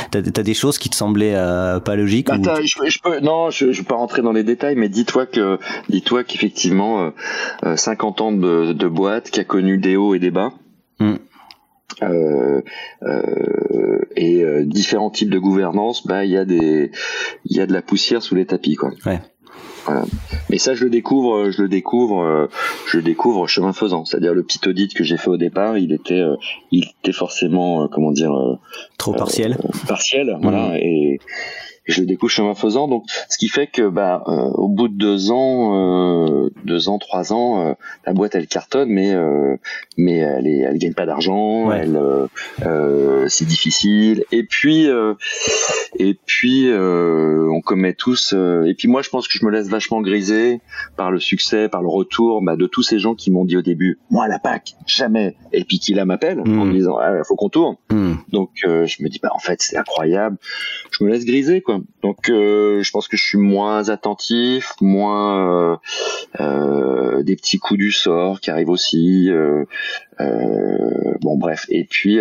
[0.09, 1.35] T'as as des choses qui te semblaient
[1.83, 4.75] pas logiques bah, je, je, peux, Non, je, je peux pas rentrer dans les détails,
[4.75, 7.11] mais dis-toi que dis-toi qu'effectivement
[7.75, 10.53] 50 ans de, de, boîte qui a connu des hauts et des bas.
[10.99, 11.15] Hmm.
[12.03, 12.61] Euh,
[13.03, 16.91] euh, et euh, différents types de gouvernance, bah il y a des
[17.45, 18.91] il y a de la poussière sous les tapis quoi.
[19.05, 19.19] Ouais.
[19.85, 20.03] Voilà.
[20.49, 22.49] Mais ça je le découvre, je le découvre,
[22.85, 24.05] je le découvre chemin faisant.
[24.05, 26.23] C'est-à-dire le petit audit que j'ai fait au départ, il était
[26.71, 28.33] il était forcément comment dire
[28.97, 29.57] trop partiel.
[29.87, 30.69] partiel, voilà.
[30.69, 30.75] Hmm.
[30.75, 31.19] Et
[31.89, 32.87] je le découvre chemin faisant.
[32.87, 36.99] Donc, ce qui fait que, bah, euh, au bout de deux ans, euh, deux ans,
[36.99, 37.73] trois ans, euh,
[38.05, 39.15] la boîte elle cartonne, mais
[39.97, 41.99] mais elle est, elle gagne pas d'argent, elle,
[43.27, 44.23] c'est difficile.
[44.31, 44.87] Et puis
[45.97, 48.33] et puis on commet tous.
[48.33, 50.61] et puis moi, je pense que je me laisse vachement griser
[50.95, 53.61] par le succès, par le retour bah, de tous ces gens qui m'ont dit au
[53.61, 55.35] début, moi la PAC, jamais.
[55.51, 56.73] Et puis qui là m'appelle en me hmm.
[56.73, 57.75] disant, ah, faut qu'on tourne.
[57.91, 58.13] Hmm.
[58.31, 60.37] Donc je me dis, bah en fait, c'est incroyable.
[60.91, 61.78] Je me laisse griser quoi.
[62.01, 65.77] Donc euh, je pense que je suis moins attentif, moins euh,
[66.39, 69.29] euh, des petits coups du sort qui arrivent aussi.
[71.21, 71.65] bon bref.
[71.69, 72.19] Et puis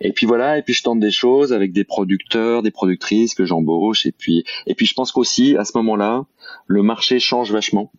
[0.00, 0.58] et puis voilà.
[0.58, 4.06] Et puis je tente des choses avec des producteurs, des productrices que j'embauche.
[4.06, 6.24] Et puis et puis je pense qu'aussi à ce moment-là,
[6.66, 7.92] le marché change vachement.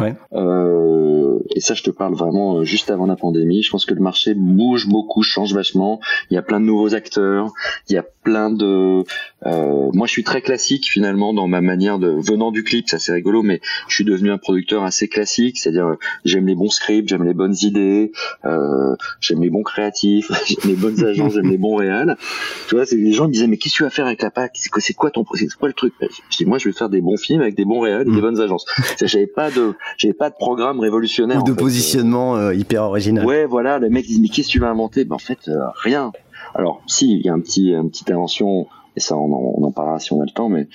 [0.00, 0.14] Ouais.
[0.32, 3.62] Euh, et ça, je te parle vraiment euh, juste avant la pandémie.
[3.62, 6.00] Je pense que le marché bouge beaucoup, change vachement.
[6.30, 7.52] Il y a plein de nouveaux acteurs.
[7.88, 9.04] Il y a plein de.
[9.46, 12.88] Euh, moi, je suis très classique finalement dans ma manière de venant du clip.
[12.88, 15.58] Ça, c'est rigolo, mais je suis devenu un producteur assez classique.
[15.58, 18.12] C'est-à-dire, euh, j'aime les bons scripts, j'aime les bonnes idées,
[18.44, 22.16] euh, j'aime les bons créatifs, j'aime les bonnes agences, j'aime les bons réals.
[22.68, 24.52] Tu vois, les gens me disaient mais qu'est-ce que tu vas faire avec la PAC?
[24.54, 25.94] C'est quoi, c'est quoi ton, c'est quoi le truc?
[26.30, 28.10] Je dis moi, je vais faire des bons films avec des bons réals et des
[28.10, 28.20] mm.
[28.20, 28.66] bonnes agences.
[29.00, 31.40] J'avais pas de j'avais pas de programme révolutionnaire.
[31.40, 33.24] Ou de positionnement euh, hyper original.
[33.24, 33.78] Ouais, voilà.
[33.78, 35.04] Les mecs disent mais qu'est-ce que tu vas inventer?
[35.04, 36.12] Ben en fait euh, rien.
[36.54, 38.66] Alors si, il y a un petit, une petite invention
[38.98, 40.68] et ça on en, on en parlera si on a le temps, mais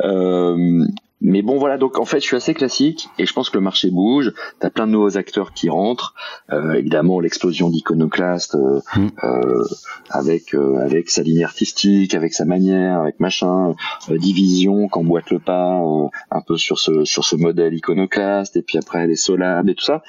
[0.00, 0.86] euh,
[1.20, 1.78] mais bon voilà.
[1.78, 4.32] Donc en fait je suis assez classique et je pense que le marché bouge.
[4.60, 6.14] T'as plein de nouveaux acteurs qui rentrent.
[6.52, 9.08] Euh, évidemment l'explosion d'iconoclaste euh, mm.
[9.24, 9.64] euh,
[10.10, 13.74] avec avec sa ligne artistique avec sa manière avec machin
[14.10, 15.80] division qu'emboîte le pas
[16.30, 19.84] un peu sur ce sur ce modèle iconoclaste et puis après les solab et tout
[19.84, 20.02] ça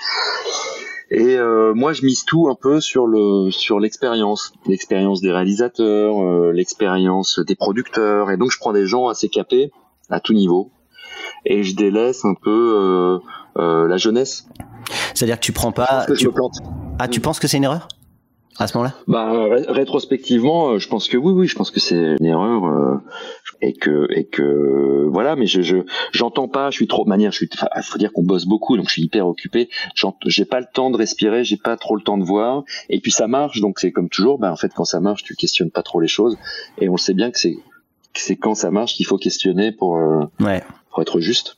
[1.12, 1.38] et
[1.76, 7.56] moi, je mise tout un peu sur le sur l'expérience, l'expérience des réalisateurs, l'expérience des
[7.56, 8.32] producteurs.
[8.32, 9.72] Et donc, je prends des gens assez capés
[10.10, 10.72] à tout niveau,
[11.46, 13.20] et je délaisse un peu euh,
[13.58, 14.48] euh, la jeunesse.
[15.14, 16.06] C'est-à-dire que tu prends pas.
[16.16, 16.30] tu...
[17.00, 17.88] Ah, tu penses que c'est une erreur?
[18.58, 18.96] À ce moment-là?
[19.08, 19.32] Bah
[19.68, 22.96] rétrospectivement, euh, je pense que oui, oui, je pense que c'est une erreur euh,
[23.62, 25.78] et que et que voilà, mais je je
[26.12, 28.88] j'entends pas, je suis trop manière, je suis, il faut dire qu'on bosse beaucoup, donc
[28.88, 29.70] je suis hyper occupé,
[30.26, 33.12] j'ai pas le temps de respirer, j'ai pas trop le temps de voir, et puis
[33.12, 35.84] ça marche, donc c'est comme toujours, bah en fait quand ça marche, tu questionnes pas
[35.84, 36.38] trop les choses,
[36.80, 37.58] et on sait bien que c'est
[38.14, 40.64] c'est quand ça marche qu'il faut questionner pour euh, ouais
[40.96, 41.58] pour être juste.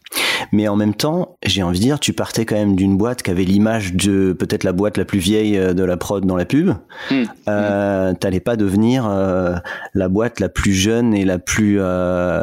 [0.52, 3.30] Mais en même temps, j'ai envie de dire, tu partais quand même d'une boîte qui
[3.30, 6.46] avait l'image de peut-être la boîte la plus vieille euh, de la prod dans la
[6.46, 6.72] pub.
[7.12, 7.24] Mmh.
[7.48, 9.56] Euh, T'allais pas devenir euh,
[9.94, 12.42] la boîte la plus jeune et la plus euh,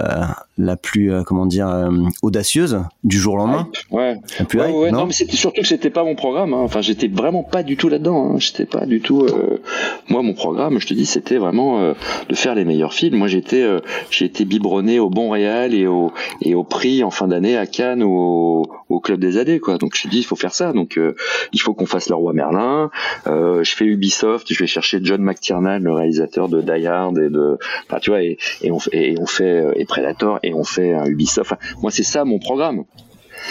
[0.56, 1.90] la plus euh, comment dire euh,
[2.22, 3.68] audacieuse du jour au lendemain.
[3.90, 4.16] Ouais.
[4.48, 6.54] plus ouais, non, mais c'était surtout que c'était pas mon programme.
[6.54, 6.60] Hein.
[6.60, 8.34] Enfin, j'étais vraiment pas du tout là-dedans.
[8.34, 8.38] Hein.
[8.38, 9.22] J'étais pas du tout.
[9.22, 9.60] Euh,
[10.08, 11.94] moi, mon programme, je te dis, c'était vraiment
[12.28, 13.16] de faire les meilleurs films.
[13.16, 13.64] Moi, j'étais
[14.10, 17.66] j'ai été biberonné au Bon Réal et au et au prix en fin d'année à
[17.66, 19.78] Cannes ou au, au club des AD quoi.
[19.78, 20.72] Donc je te dis, il faut faire ça.
[20.72, 20.98] Donc
[21.52, 22.90] il faut qu'on fasse le roi Merlin.
[23.26, 24.52] je fais Ubisoft.
[24.52, 27.58] Je vais chercher John McTiernan, le réalisateur de Die Hard et de.
[27.88, 31.06] Enfin, tu vois, et, et on, et on fait et Predator et on fait un
[31.06, 31.54] Ubisoft.
[31.80, 32.84] moi, c'est ça mon programme.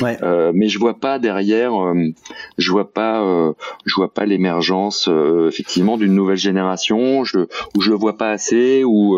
[0.01, 0.17] Ouais.
[0.23, 2.10] Euh, mais je vois pas derrière, euh,
[2.58, 3.53] je vois pas, euh,
[3.86, 5.10] je vois pas l'émergence
[5.47, 7.23] effectivement d'une nouvelle génération.
[7.23, 7.39] Je,
[7.75, 9.15] ou je le vois pas assez, ou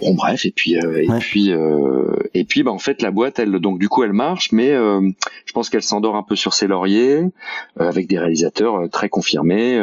[0.00, 0.44] bon bref.
[0.44, 1.52] Et puis et puis
[2.34, 5.52] et puis bah en fait la boîte, elle donc du coup elle marche, mais je
[5.52, 7.22] pense qu'elle s'endort un peu sur ses lauriers
[7.78, 9.80] avec des réalisateurs très confirmés,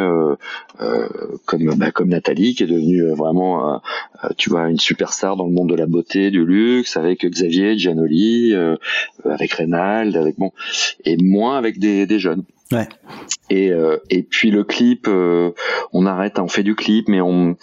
[1.46, 3.82] comme bah, comme Nathalie qui est devenue vraiment
[4.38, 8.54] tu vois une superstar dans le monde de la beauté, du luxe, avec Xavier Giannoli,
[9.26, 10.52] avec avec avec bon,
[11.06, 12.44] et moins avec des, des jeunes.
[12.72, 12.88] Ouais.
[13.50, 15.52] Et euh, et puis le clip, euh,
[15.92, 17.58] on arrête, on fait du clip, mais on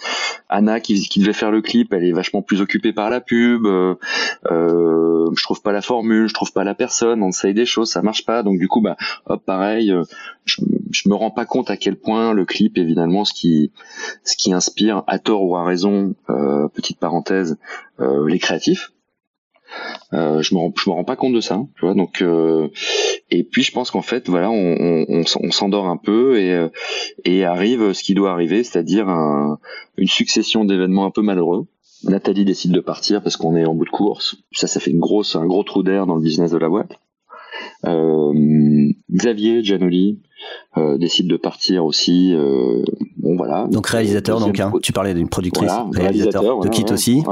[0.49, 3.65] Anna qui, qui devait faire le clip, elle est vachement plus occupée par la pub.
[3.65, 3.95] Euh,
[4.51, 7.89] euh, je trouve pas la formule, je trouve pas la personne, on essaye des choses,
[7.89, 8.43] ça marche pas.
[8.43, 10.03] Donc du coup, bah hop, pareil, euh,
[10.45, 13.71] je, je me rends pas compte à quel point le clip est finalement ce qui
[14.23, 16.13] ce qui inspire à tort ou à raison,
[16.73, 17.57] petite parenthèse,
[17.99, 18.91] les créatifs.
[20.13, 21.93] Euh, je me rends, je me rends pas compte de ça, tu vois.
[21.93, 22.69] Donc, euh,
[23.29, 26.69] et puis je pense qu'en fait, voilà, on, on, s'endort un peu et, euh,
[27.25, 29.59] et arrive ce qui doit arriver, c'est-à-dire un,
[29.97, 31.67] une succession d'événements un peu malheureux.
[32.03, 34.37] Nathalie décide de partir parce qu'on est en bout de course.
[34.51, 36.93] Ça, ça fait une grosse, un gros trou d'air dans le business de la boîte.
[37.85, 40.21] Euh, Xavier Giannoli
[40.77, 42.33] euh, décide de partir aussi.
[42.33, 42.83] Euh,
[43.17, 43.67] bon voilà.
[43.71, 47.23] Donc réalisateur, donc hein, tu parlais d'une productrice, réalisateur, de Kit aussi.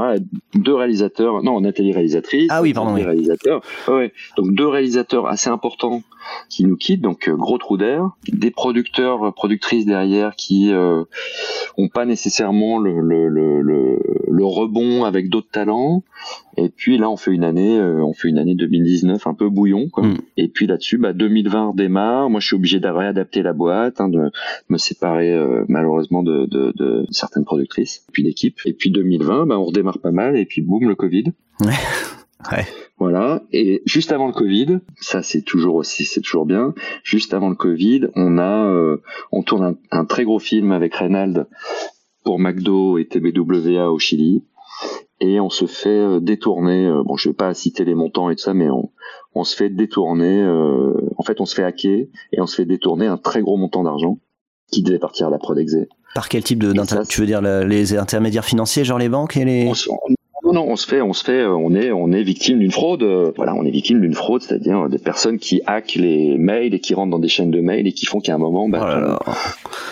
[0.54, 2.48] deux réalisateurs, non Nathalie réalisatrice.
[2.50, 2.94] Ah oui, pardon.
[2.94, 3.02] Oui.
[3.02, 3.62] Réalisateur.
[3.86, 4.12] Ouais.
[4.36, 6.02] Donc deux réalisateurs assez importants
[6.50, 8.10] qui nous quittent, donc gros trou d'air.
[8.30, 11.04] Des producteurs, productrices derrière qui euh,
[11.78, 16.02] ont pas nécessairement le, le, le, le rebond avec d'autres talents.
[16.56, 19.88] Et puis là, on fait une année, on fait une année 2019 un peu bouillon.
[19.88, 20.04] Quoi.
[20.04, 20.16] Mm.
[20.36, 22.28] Et puis là-dessus, bah, 2020 démarre.
[22.30, 24.30] Moi, je suis obligé d'avoir réadapter la boîte, hein, de
[24.68, 28.58] me séparer euh, malheureusement de, de, de, certaines productrices, puis l'équipe.
[28.64, 31.32] Et puis 2020, bah, on redémarre pas mal, et puis boum, le Covid.
[31.60, 31.72] Ouais.
[32.52, 32.64] Ouais.
[32.98, 33.42] Voilà.
[33.52, 36.72] Et juste avant le Covid, ça c'est toujours aussi, c'est toujours bien.
[37.02, 40.94] Juste avant le Covid, on a, euh, on tourne un, un, très gros film avec
[40.94, 41.48] Reynald
[42.22, 44.44] pour McDo et TBWA au Chili.
[45.20, 46.90] Et on se fait détourner.
[47.04, 48.90] bon, je vais pas citer les montants et tout ça, mais on,
[49.34, 50.44] on se fait détourner.
[51.16, 53.82] en fait, on se fait hacker et on se fait détourner un très gros montant
[53.82, 54.18] d'argent
[54.70, 55.88] qui devait partir à la Prodexé.
[56.14, 56.72] Par quel type de
[57.08, 59.72] tu veux dire les intermédiaires financiers, genre les banques et les
[60.48, 63.04] non, non, on se fait, on se fait, on est, on est victime d'une fraude.
[63.36, 66.94] Voilà, on est victime d'une fraude, c'est-à-dire des personnes qui hackent les mails et qui
[66.94, 69.32] rentrent dans des chaînes de mails et qui font qu'à un moment, bah, oh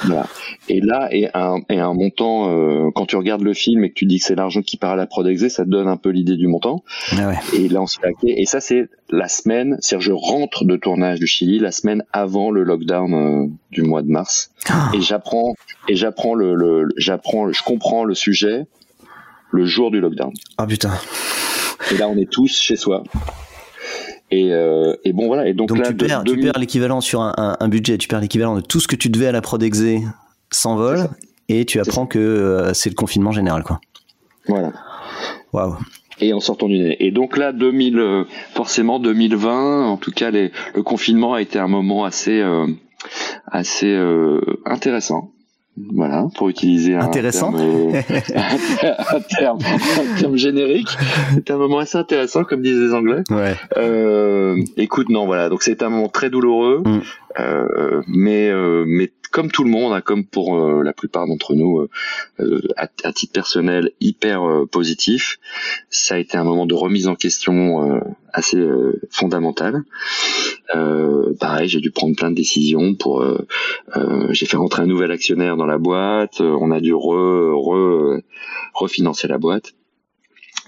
[0.04, 0.26] voilà.
[0.68, 3.94] Et là, et un, et un montant, euh, quand tu regardes le film et que
[3.94, 6.08] tu dis que c'est l'argent qui part à la Prodexé, ça te donne un peu
[6.08, 6.82] l'idée du montant.
[7.12, 7.58] Ah ouais.
[7.58, 8.34] Et là, on se fait hacker.
[8.36, 12.50] Et ça, c'est la semaine, c'est-à-dire je rentre de tournage du Chili la semaine avant
[12.50, 14.50] le lockdown euh, du mois de mars.
[14.68, 14.90] Ah.
[14.94, 15.54] Et j'apprends,
[15.88, 18.64] et j'apprends le, le j'apprends, je comprends le sujet
[19.50, 20.32] le jour du lockdown.
[20.58, 20.92] Ah putain.
[21.92, 23.04] Et là, on est tous chez soi.
[24.30, 25.46] Et, euh, et bon voilà.
[25.46, 28.56] Et donc, là, tu perds, tu perds l'équivalent sur un, un, budget, tu perds l'équivalent
[28.56, 30.02] de tout ce que tu devais à la prod exé
[30.50, 31.08] s'envole
[31.48, 33.80] et tu apprends que euh, c'est le confinement général quoi.
[34.48, 34.72] Voilà.
[35.52, 35.76] Waouh.
[36.20, 36.96] Et en sortant du nez.
[37.00, 41.58] Et donc là, 2000, euh, forcément 2020, en tout cas, les, le confinement a été
[41.58, 42.66] un moment assez, euh,
[43.46, 43.96] assez
[44.64, 45.30] intéressant
[45.76, 47.52] voilà, pour utiliser un intéressant.
[47.52, 47.92] Terme,
[48.34, 50.88] un, terme, un terme générique.
[51.34, 53.22] C'est un moment assez intéressant, comme disent les Anglais.
[53.30, 53.54] Ouais.
[53.76, 55.50] Euh, écoute, non, voilà.
[55.50, 57.00] Donc c'est un moment très douloureux, mm.
[57.40, 61.54] euh, mais euh, mais comme tout le monde, hein, comme pour euh, la plupart d'entre
[61.54, 61.90] nous, euh,
[62.40, 65.38] euh, à, à, titre personnel, hyper positif.
[65.90, 68.00] Ça a été un moment de remise en question
[68.32, 68.62] assez
[69.10, 69.82] fondamentale.
[71.40, 73.24] pareil, j'ai dû prendre plein de décisions pour.
[74.30, 76.40] j'ai fait rentrer un nouvel actionnaire dans la boîte.
[76.40, 78.20] on a dû re, re,
[78.74, 79.74] refinancer la boîte.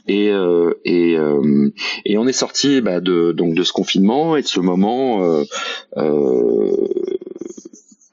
[0.09, 1.71] Et, euh, et, euh,
[2.07, 5.45] et on est sorti bah, de donc de ce confinement et de ce moment euh,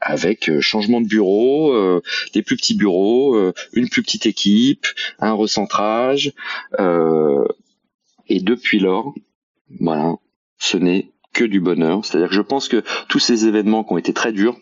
[0.01, 2.01] avec euh, changement de bureau, euh,
[2.33, 4.85] des plus petits bureaux, euh, une plus petite équipe,
[5.19, 6.33] un recentrage.
[8.27, 9.13] et depuis lors,
[9.79, 10.15] voilà,
[10.57, 12.03] ce n'est que du bonheur.
[12.03, 14.57] C'est-à-dire que je pense que tous ces événements qui ont été très durs,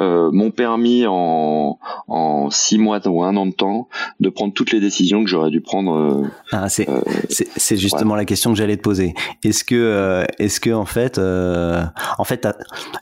[0.00, 3.88] euh, m'ont permis en, en six mois ou un an de temps
[4.20, 5.94] de prendre toutes les décisions que j'aurais dû prendre.
[5.94, 9.14] Euh, ah, c'est euh, c'est justement la question que j'allais te poser.
[9.44, 12.48] Est-ce que euh, est-ce que en fait en fait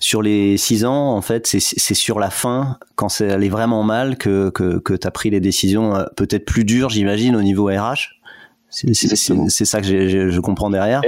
[0.01, 4.17] sur les six ans en fait c'est sur la fin quand c'est allé vraiment mal
[4.17, 8.18] que que que t'as pris les décisions peut-être plus dures j'imagine au niveau RH
[8.71, 9.87] c'est ça que
[10.31, 11.01] je comprends derrière.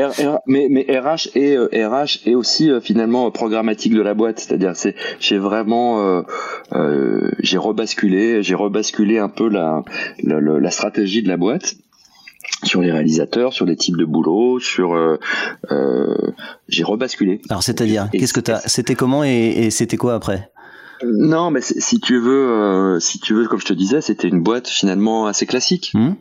[0.47, 4.75] mais, mais RH est euh, RH est aussi euh, finalement programmatique de la boîte, c'est-à-dire
[4.75, 6.23] c'est j'ai vraiment euh,
[6.73, 9.83] euh, j'ai rebasculé, j'ai rebasculé un peu la,
[10.23, 11.75] la, la stratégie de la boîte
[12.65, 15.19] sur les réalisateurs, sur les types de boulot, sur euh,
[16.69, 17.43] j'ai rebasculé.
[17.51, 20.51] Alors c'est-à-dire qu'est-ce que t'as c'était comment et, et c'était quoi après?
[21.03, 24.69] Non, mais si tu veux, si tu veux, comme je te disais, c'était une boîte
[24.69, 25.93] finalement assez classique.
[25.95, 26.13] Mmh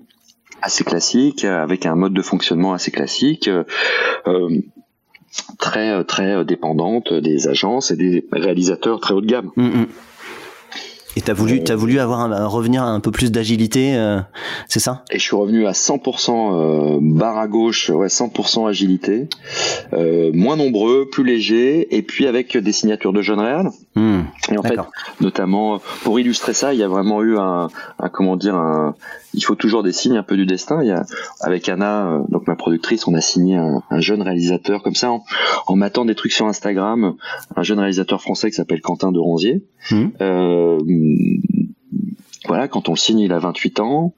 [0.62, 3.48] assez classique, avec un mode de fonctionnement assez classique.
[3.48, 3.64] Euh,
[4.28, 4.62] euh
[5.60, 9.52] très très dépendante des agences et des réalisateurs très haut de gamme.
[9.56, 9.88] Mm, mm.
[11.16, 14.20] Et t'as voulu, as voulu avoir un, revenir à un peu plus d'agilité, euh,
[14.68, 15.04] c'est ça?
[15.12, 19.28] Et je suis revenu à 100% euh, barre à gauche, ouais, 100% agilité,
[19.94, 23.70] euh, moins nombreux, plus léger, et puis avec des signatures de jeunes réels.
[23.96, 24.80] Hmm, et en fait,
[25.20, 28.96] notamment pour illustrer ça, il y a vraiment eu un, un comment dire, un,
[29.34, 30.82] il faut toujours des signes un peu du destin.
[30.84, 31.06] Il y a,
[31.42, 35.12] avec Anna, euh, donc ma productrice, on a signé un, un jeune réalisateur comme ça
[35.12, 35.24] en,
[35.68, 37.16] en m'attendant des trucs sur Instagram,
[37.56, 39.64] un jeune réalisateur français qui s'appelle Quentin de Ronzier.
[39.92, 40.10] Hmm.
[42.50, 44.16] Voilà, quand on le signe, il a 28 ans,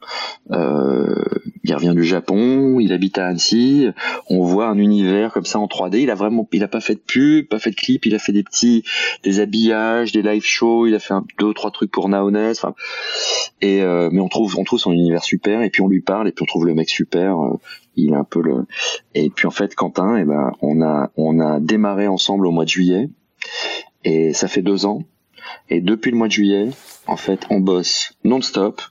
[0.51, 1.25] euh,
[1.65, 3.87] il revient du Japon, il habite à Annecy,
[4.29, 5.97] on voit un univers comme ça en 3D.
[5.97, 8.19] Il a vraiment, il a pas fait de pub, pas fait de clip, il a
[8.19, 8.83] fait des petits,
[9.23, 12.37] des habillages, des live shows, il a fait un, deux trois trucs pour Naones.
[12.37, 12.73] Enfin,
[13.65, 16.31] euh, mais on trouve, on trouve son univers super, et puis on lui parle, et
[16.31, 17.37] puis on trouve le mec super.
[17.37, 17.59] Euh,
[17.97, 18.65] il est un peu le,
[19.13, 22.51] et puis en fait Quentin, et eh ben on a, on a démarré ensemble au
[22.51, 23.09] mois de juillet,
[24.05, 25.03] et ça fait deux ans.
[25.69, 26.69] Et depuis le mois de juillet,
[27.07, 28.81] en fait, on bosse non-stop.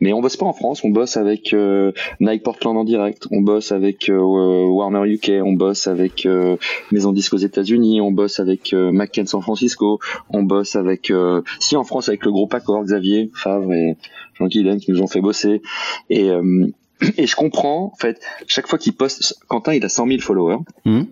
[0.00, 3.42] Mais on bosse pas en France, on bosse avec euh, Nike Portland en direct, on
[3.42, 6.56] bosse avec euh, Warner UK, on bosse avec euh,
[6.90, 10.00] Maison Disque aux États-Unis, on bosse avec McKen San Francisco,
[10.30, 11.12] on bosse avec
[11.60, 13.96] si en France avec le groupe Accord, Xavier Favre et
[14.34, 15.62] Jean Guilaine qui nous ont fait bosser.
[16.10, 16.28] Et
[17.16, 20.58] et je comprends, en fait, chaque fois qu'il poste, Quentin, il a 100 000 followers.
[20.84, 21.02] Mmh.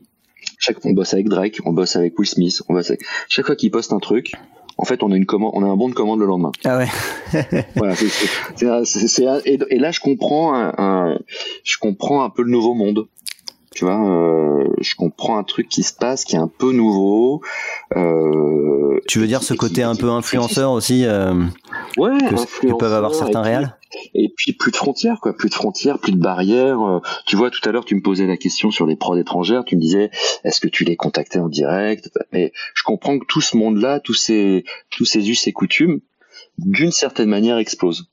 [0.58, 3.02] Chaque fois, on bosse avec Drake, on bosse avec Will Smith, on bosse avec...
[3.28, 4.32] chaque fois qu'il poste un truc,
[4.78, 6.52] en fait, on a une commande, on a un bon de commande le lendemain.
[6.64, 6.88] Ah ouais.
[7.76, 11.18] voilà, c'est, et, et, là, je comprends, un,
[11.64, 13.06] je comprends un peu le nouveau monde.
[13.76, 17.42] Tu vois, euh, je comprends un truc qui se passe, qui est un peu nouveau.
[17.94, 21.44] Euh, tu veux dire ce côté un peu influenceur aussi, euh,
[21.98, 23.76] ouais, que, peuvent avoir certains réels?
[24.14, 26.80] et puis plus de frontières, quoi, plus de frontières, plus de barrières.
[26.80, 29.62] Euh, tu vois, tout à l'heure, tu me posais la question sur les prods étrangères.
[29.66, 30.10] Tu me disais,
[30.42, 32.10] est-ce que tu les contactais en direct?
[32.32, 36.00] Mais je comprends que tout ce monde-là, tous ces tous ces us et coutumes,
[36.56, 38.08] d'une certaine manière, explosent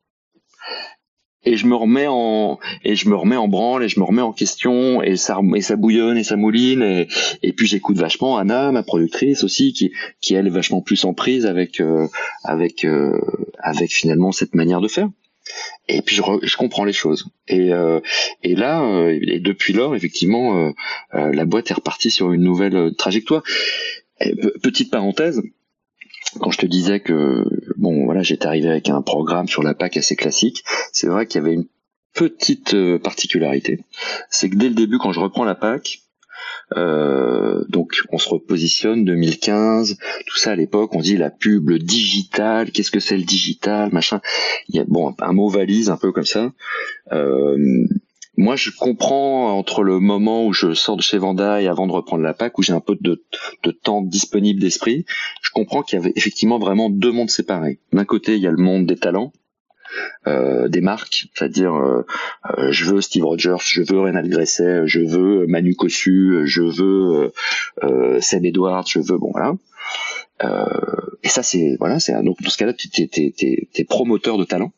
[1.45, 4.21] et je me remets en et je me remets en branle et je me remets
[4.21, 7.07] en question et ça et ça bouillonne et ça mouline et,
[7.41, 11.13] et puis j'écoute vachement Anna ma productrice aussi qui qui elle est vachement plus en
[11.13, 12.07] prise avec euh,
[12.43, 13.19] avec euh,
[13.59, 15.09] avec finalement cette manière de faire.
[15.89, 17.27] Et puis je, je comprends les choses.
[17.47, 17.99] Et euh,
[18.43, 20.73] et là et depuis lors effectivement
[21.11, 23.43] la boîte est repartie sur une nouvelle trajectoire.
[24.61, 25.41] Petite parenthèse
[26.39, 27.45] quand je te disais que
[27.77, 31.41] bon voilà j'étais arrivé avec un programme sur la PAC assez classique, c'est vrai qu'il
[31.41, 31.67] y avait une
[32.13, 33.83] petite euh, particularité,
[34.29, 36.03] c'est que dès le début quand je reprends la PAC,
[36.77, 41.79] euh, donc on se repositionne 2015, tout ça à l'époque, on dit la pub, le
[41.79, 44.21] digital, qu'est-ce que c'est le digital, machin.
[44.69, 46.51] Il y a bon un mot valise un peu comme ça.
[47.11, 47.85] Euh,
[48.35, 51.91] moi, je comprends entre le moment où je sors de chez Vanda et avant de
[51.91, 53.21] reprendre la PAC, où j'ai un peu de,
[53.83, 55.05] temps disponible d'esprit,
[55.41, 57.79] je comprends qu'il y avait effectivement vraiment deux mondes séparés.
[57.91, 59.33] D'un côté, il y a le monde des talents,
[60.25, 62.05] euh, des marques, c'est-à-dire euh,
[62.57, 67.31] euh, je veux Steve Rogers, je veux Renald Gresset, je veux Manu Cossu, je veux
[67.83, 69.53] euh, Seb Edwards, je veux bon voilà.
[71.21, 74.71] et ça c'est voilà, c'est donc dans ce cas-là tu es, promoteur de talent.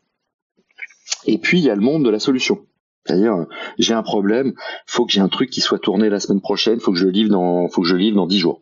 [1.26, 2.66] Et puis il y a le monde de la solution.
[3.06, 3.46] C'est-à-dire,
[3.78, 4.54] j'ai un problème,
[4.88, 7.30] faut que j'ai un truc qui soit tourné la semaine prochaine, faut que je livre
[7.30, 8.62] dans, faut que je livre dans dix jours.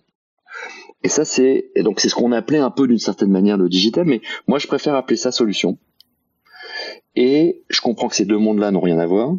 [1.04, 4.06] Et ça, c'est, donc c'est ce qu'on appelait un peu d'une certaine manière le digital,
[4.06, 5.78] mais moi je préfère appeler ça solution.
[7.16, 9.34] Et je comprends que ces deux mondes-là n'ont rien à voir.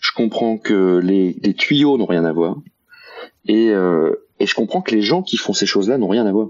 [0.00, 2.56] Je comprends que les tuyaux n'ont rien à voir.
[3.48, 6.32] Et, euh, et je comprends que les gens qui font ces choses-là n'ont rien à
[6.32, 6.48] voir.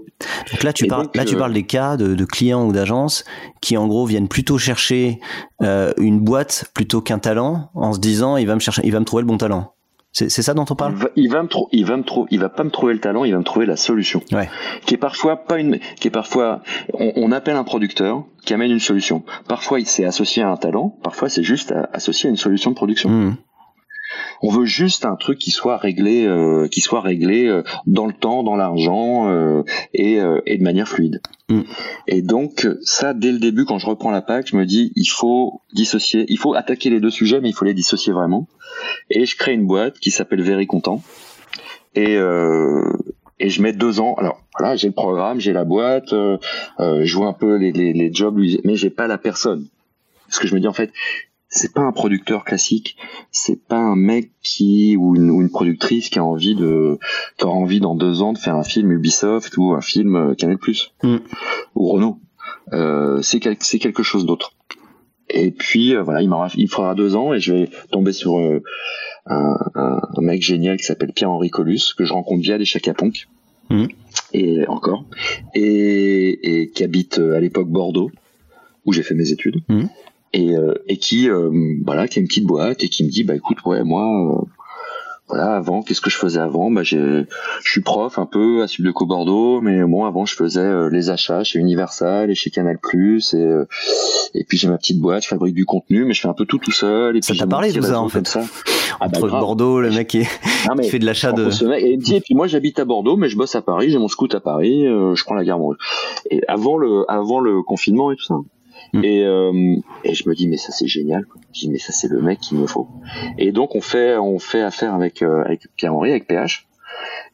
[0.51, 3.23] Donc là, tu parles, là, tu euh, parles des cas de, de clients ou d'agences
[3.61, 5.19] qui, en gros, viennent plutôt chercher
[5.61, 8.99] euh, une boîte plutôt qu'un talent, en se disant, il va me chercher, il va
[8.99, 9.73] me trouver le bon talent.
[10.13, 12.71] C'est ça dont on parle Il va, me il va me il va pas me
[12.71, 14.23] trouver le talent, il va me trouver la solution.
[14.31, 14.49] Ouais.
[14.87, 16.63] Qui est parfois pas une, qui est parfois,
[16.95, 19.23] on, on appelle un producteur qui amène une solution.
[19.47, 22.75] Parfois, il s'est associé à un talent, parfois c'est juste associé à une solution de
[22.75, 23.09] production.
[23.09, 23.37] Mmh.
[24.41, 28.13] On veut juste un truc qui soit réglé, euh, qui soit réglé euh, dans le
[28.13, 31.21] temps, dans l'argent euh, et, et, de manière fluide.
[31.49, 31.61] Mm.
[32.07, 35.07] Et donc ça, dès le début, quand je reprends la PAC, je me dis il
[35.07, 38.47] faut dissocier, il faut attaquer les deux sujets, mais il faut les dissocier vraiment.
[39.09, 41.01] Et je crée une boîte qui s'appelle Very Content.
[41.95, 42.13] Et,
[43.39, 44.13] et je mets deux ans.
[44.19, 48.13] Alors voilà, j'ai le programme, j'ai la boîte, je vois un peu les, les, les
[48.13, 49.67] jobs, mais j'ai pas la personne.
[50.27, 50.91] Parce que je me dis en fait,
[51.49, 52.97] c'est pas un producteur classique,
[53.31, 56.99] c'est pas un mec qui ou une, productrice qui a envie de
[57.37, 60.35] qui aura envie dans deux ans de faire un film Ubisoft ou un film euh,
[60.35, 61.17] Canal Plus mm.
[61.75, 62.19] ou Renault.
[62.73, 64.53] Euh, c'est c'est quelque chose d'autre.
[65.29, 68.39] Et puis euh, voilà, il m'aura il faudra deux ans et je vais tomber sur
[68.39, 68.61] euh,
[69.25, 73.27] un, un, mec génial qui s'appelle Pierre-Henri Colus que je rencontre via les Chacaponc
[73.69, 73.85] mm.
[74.33, 75.05] et encore
[75.55, 78.11] et, et qui habite à l'époque Bordeaux
[78.85, 79.61] où j'ai fait mes études.
[79.69, 79.85] Mm
[80.33, 81.49] et, euh, et qui euh,
[81.85, 84.45] voilà qui a une petite boîte et qui me dit bah écoute ouais moi euh,
[85.29, 86.71] voilà avant qu'est-ce que je faisais avant?
[86.71, 87.25] Bah je
[87.61, 91.59] suis prof un peu à Subdeco Bordeaux mais bon avant je faisais les achats chez
[91.59, 93.45] Universal et chez Canal Plus et
[94.33, 96.45] et puis j'ai ma petite boîte je fabrique du contenu mais je fais un peu
[96.45, 98.25] tout tout seul et ça t'a parlé de ça en fait.
[98.25, 98.43] ça.
[99.01, 101.43] Ah, bah, entre Bordeaux le mec qui, fait de l'achat de
[101.75, 103.89] et, il me dit, et puis moi j'habite à Bordeaux mais je bosse à Paris
[103.89, 105.75] j'ai mon scout à Paris je prends la gare rouge
[106.31, 108.35] et avant le avant le confinement et tout ça
[108.93, 109.03] Mm.
[109.03, 111.25] Et, euh, et je me dis mais ça c'est génial.
[111.53, 112.87] Je dis mais ça c'est le mec qu'il me faut.
[113.37, 116.67] Et donc on fait on fait affaire avec euh, avec Pierre Henri avec PH.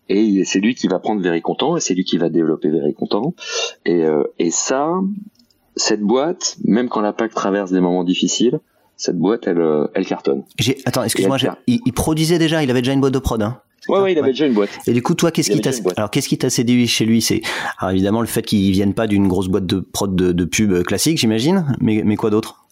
[0.09, 2.93] Et c'est lui qui va prendre Very Content et c'est lui qui va développer Very
[2.93, 3.33] Content.
[3.85, 4.99] Et, euh, et ça,
[5.75, 8.59] cette boîte, même quand la PAC traverse des moments difficiles,
[9.03, 10.43] cette boîte, elle, euh, elle cartonne.
[10.85, 11.35] Attends, excuse-moi,
[11.67, 13.41] il, il, produisait déjà, il avait déjà une boîte de prod.
[13.41, 14.69] Hein Ouais, ouais, il avait déjà une boîte.
[14.87, 17.21] Et du coup, toi, qu'est-ce qui t'a, alors, qu'est-ce qui t'a séduit chez lui?
[17.21, 17.41] C'est,
[17.79, 20.83] alors évidemment, le fait qu'il vienne pas d'une grosse boîte de prod de, de pub
[20.83, 21.75] classique, j'imagine.
[21.81, 22.63] Mais, mais quoi d'autre?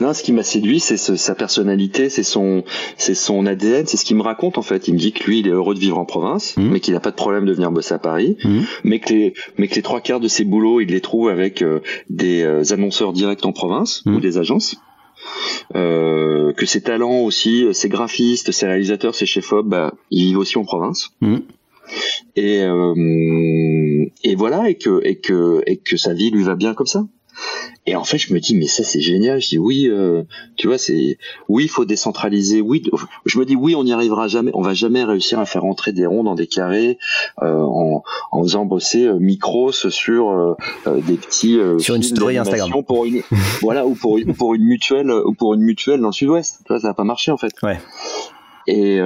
[0.00, 2.64] Non, ce qui m'a séduit, c'est sa personnalité, c'est son,
[2.96, 4.88] c'est son ADN, c'est ce qu'il me raconte en fait.
[4.88, 6.70] Il me dit que lui, il est heureux de vivre en province, mmh.
[6.70, 8.60] mais qu'il n'a pas de problème de venir bosser à Paris, mmh.
[8.84, 11.60] mais que les, mais que les trois quarts de ses boulots, il les trouve avec
[11.60, 14.14] euh, des euh, annonceurs directs en province mmh.
[14.14, 14.76] ou des agences.
[15.76, 20.58] Euh, que ses talents aussi, ses graphistes, ses réalisateurs, ses chefs-op, bah, ils vivent aussi
[20.58, 21.10] en province.
[21.20, 21.36] Mmh.
[22.36, 26.74] Et, euh, et voilà, et que, et, que, et que sa vie lui va bien
[26.74, 27.04] comme ça.
[27.86, 29.40] Et en fait, je me dis, mais ça, c'est génial.
[29.40, 30.22] Je dis, oui, euh,
[30.56, 32.60] tu vois, c'est, oui, il faut décentraliser.
[32.60, 32.82] Oui,
[33.24, 34.50] je me dis, oui, on n'y arrivera jamais.
[34.54, 36.98] On va jamais réussir à faire entrer des ronds dans des carrés
[37.42, 38.02] euh, en,
[38.32, 43.22] en faisant bosser euh, Micros sur des petits sur une story Instagram pour une,
[43.62, 46.58] voilà, ou pour une, pour une mutuelle ou pour une mutuelle dans le Sud-Ouest.
[46.66, 47.52] Tu vois, ça va pas marcher en fait.
[47.62, 47.80] Ouais.
[48.66, 49.00] Et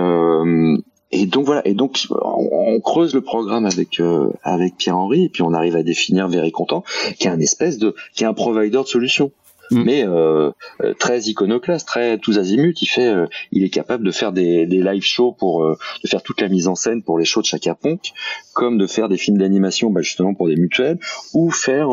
[1.14, 5.28] et donc voilà, et donc on, creuse le programme avec euh, avec Pierre Henry et
[5.28, 6.82] puis on arrive à définir Very Content,
[7.18, 9.30] qui est un espèce de, qui est un provider de solutions.
[9.70, 9.82] Mm.
[9.82, 10.50] mais euh,
[10.82, 12.74] euh, très iconoclaste, très tous azimuts.
[12.82, 13.14] Il fait,
[13.50, 16.68] il est capable de faire des, des live shows pour de faire toute la mise
[16.68, 18.12] en scène pour les shows de Chaka Ponk,
[18.52, 20.98] comme de faire des films d'animation, bah, justement pour des mutuelles,
[21.32, 21.88] ou faire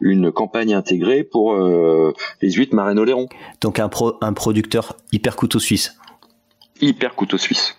[0.00, 3.28] une campagne intégrée pour les huit Marraine Oléron.
[3.60, 5.96] Donc un pro, un producteur hyper couteau suisse.
[6.80, 7.76] Hyper couteau suisse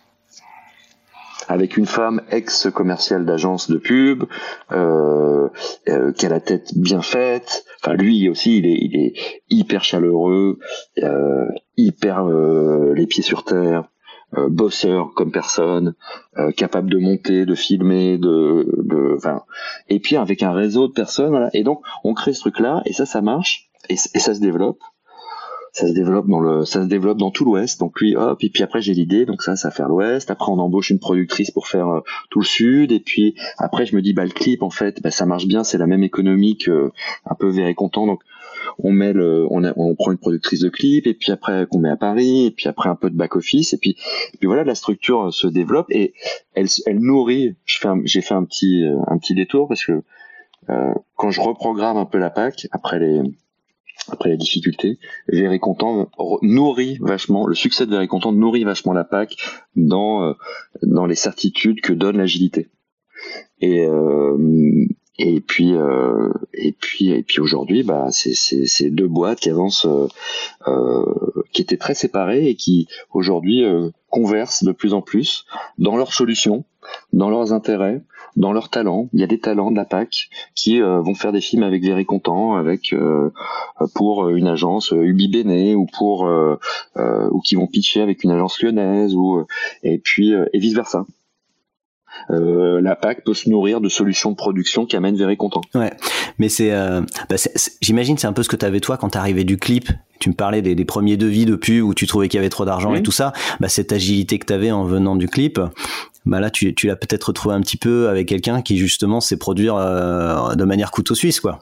[1.48, 4.24] avec une femme ex-commerciale d'agence de pub,
[4.72, 5.50] euh,
[5.90, 7.66] euh, qui a la tête bien faite.
[7.82, 9.14] Enfin, lui aussi, il est, il est
[9.50, 10.60] hyper chaleureux,
[11.02, 13.90] euh, hyper euh, les pieds sur terre,
[14.38, 15.96] euh, bosseur comme personne,
[16.38, 19.42] euh, capable de monter, de filmer, de, de, enfin,
[19.90, 21.30] et puis avec un réseau de personnes.
[21.30, 21.50] Voilà.
[21.54, 24.80] Et donc, on crée ce truc-là, et ça, ça marche, et, et ça se développe
[25.74, 27.80] ça se développe dans le ça se développe dans tout l'ouest.
[27.80, 30.30] Donc lui hop et puis après j'ai l'idée donc ça ça va faire l'ouest.
[30.30, 32.92] Après on embauche une productrice pour faire euh, tout le sud.
[32.92, 35.64] Et puis après je me dis bah le clip en fait bah, ça marche bien
[35.64, 36.92] c'est la même économie que
[37.26, 38.06] un peu et content.
[38.06, 38.22] Donc
[38.78, 41.90] on met le on, on prend une productrice de clip et puis après qu'on met
[41.90, 43.98] à Paris et puis après un peu de back office et puis
[44.40, 46.14] puis voilà la structure euh, se développe et
[46.54, 47.56] elle elle nourrit.
[47.66, 50.04] Je fais j'ai fait un petit euh, un petit détour parce que
[50.70, 53.22] euh, quand je reprogramme un peu la PAC après les
[54.10, 56.10] après la difficulté, Very Content
[56.42, 59.38] nourrit vachement, le succès de Very Content nourrit vachement la PAC
[59.76, 60.34] dans, euh,
[60.82, 62.70] dans les certitudes que donne l'agilité.
[63.62, 64.86] Et, euh,
[65.18, 69.86] et puis euh, et puis et puis aujourd'hui bah c'est c'est deux boîtes qui avancent
[70.68, 71.06] euh,
[71.52, 73.64] qui étaient très séparées et qui aujourd'hui
[74.10, 75.46] conversent de plus en plus
[75.78, 76.66] dans leurs solutions
[77.14, 78.02] dans leurs intérêts
[78.36, 79.10] dans leurs talents.
[79.14, 81.84] Il y a des talents de la PAC qui euh, vont faire des films avec
[81.84, 83.30] Very Content, avec euh,
[83.96, 86.58] pour une agence Ubi Bene ou pour euh,
[87.32, 89.46] ou qui vont pitcher avec une agence lyonnaise ou
[89.84, 91.06] et puis et vice versa.
[92.32, 95.62] Euh, la PAC peut se nourrir de solutions de production qui amènent Very Content.
[95.76, 95.92] Ouais,
[96.38, 97.36] mais c'est, euh, bah
[97.82, 99.90] j'imagine c'est un peu ce que tu avais toi quand tu arrivais du clip.
[100.20, 102.50] Tu me parlais des, des, premiers devis de pub où tu trouvais qu'il y avait
[102.50, 103.34] trop d'argent et tout ça.
[103.60, 105.60] Bah, cette agilité que tu avais en venant du clip,
[106.26, 109.38] bah là tu, tu l'as peut-être retrouvé un petit peu avec quelqu'un qui justement sait
[109.38, 111.60] produire euh, de manière couteau suisse quoi.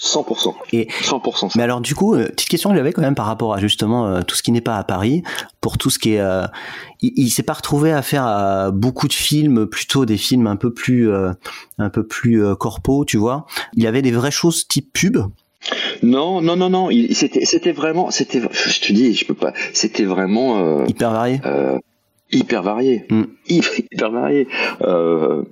[0.00, 0.54] 100%.
[0.72, 1.50] Et 100%.
[1.56, 4.06] Mais alors du coup, euh, petite question que j'avais quand même par rapport à justement
[4.06, 5.22] euh, tout ce qui n'est pas à Paris,
[5.60, 6.22] pour tout ce qui est,
[7.02, 10.72] il, il s'est pas retrouvé à faire beaucoup de films, plutôt des films un peu
[10.72, 13.44] plus, un peu plus corpo, tu vois.
[13.74, 15.18] Il y avait des vraies choses type pub?
[16.02, 16.88] Non, non, non, non.
[17.12, 19.52] C'était, c'était vraiment, c'était, je te dis, je peux pas.
[19.74, 21.42] C'était vraiment hyper varié?
[22.32, 23.22] Hyper varié, mm.
[23.48, 24.48] hyper, varié.
[24.82, 25.42] Euh,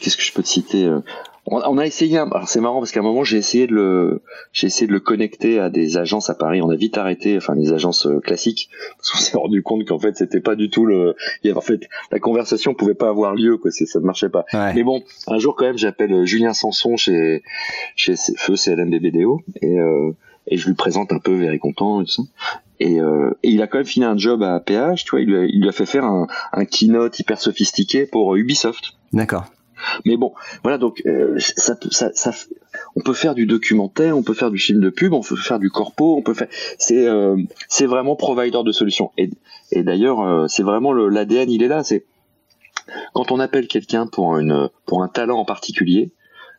[0.00, 1.00] Qu'est-ce que je peux te citer euh,
[1.48, 2.18] on, a essayé.
[2.18, 4.22] Alors c'est marrant parce qu'à un moment j'ai essayé de le,
[4.52, 6.60] j'ai essayé de le connecter à des agences à Paris.
[6.60, 9.98] On a vite arrêté, enfin des agences euh, classiques, parce qu'on s'est rendu compte qu'en
[9.98, 11.14] fait c'était pas du tout le.
[11.54, 13.70] En fait, la conversation pouvait pas avoir lieu, quoi.
[13.70, 14.44] Ça ne marchait pas.
[14.52, 17.42] Mais bon, un jour quand même, j'appelle euh, Julien Sanson chez
[17.94, 20.10] chez Feu CLMBBDO et euh,
[20.46, 22.22] et je lui présente un peu Very Content et tout ça.
[22.78, 25.28] Et, euh, et, il a quand même fini un job à PH, tu vois, il
[25.28, 28.92] lui a, il lui a fait faire un, un, keynote hyper sophistiqué pour Ubisoft.
[29.12, 29.46] D'accord.
[30.04, 30.32] Mais bon,
[30.62, 32.30] voilà, donc euh, ça, ça, ça,
[32.94, 35.58] on peut faire du documentaire, on peut faire du film de pub, on peut faire
[35.58, 36.48] du corpo, on peut faire.
[36.78, 37.36] C'est euh,
[37.68, 39.12] c'est vraiment provider de solutions.
[39.18, 39.30] Et,
[39.72, 41.82] et d'ailleurs, euh, c'est vraiment l'ADN, il est là.
[41.82, 42.04] C'est
[43.12, 46.12] quand on appelle quelqu'un pour une pour un talent en particulier,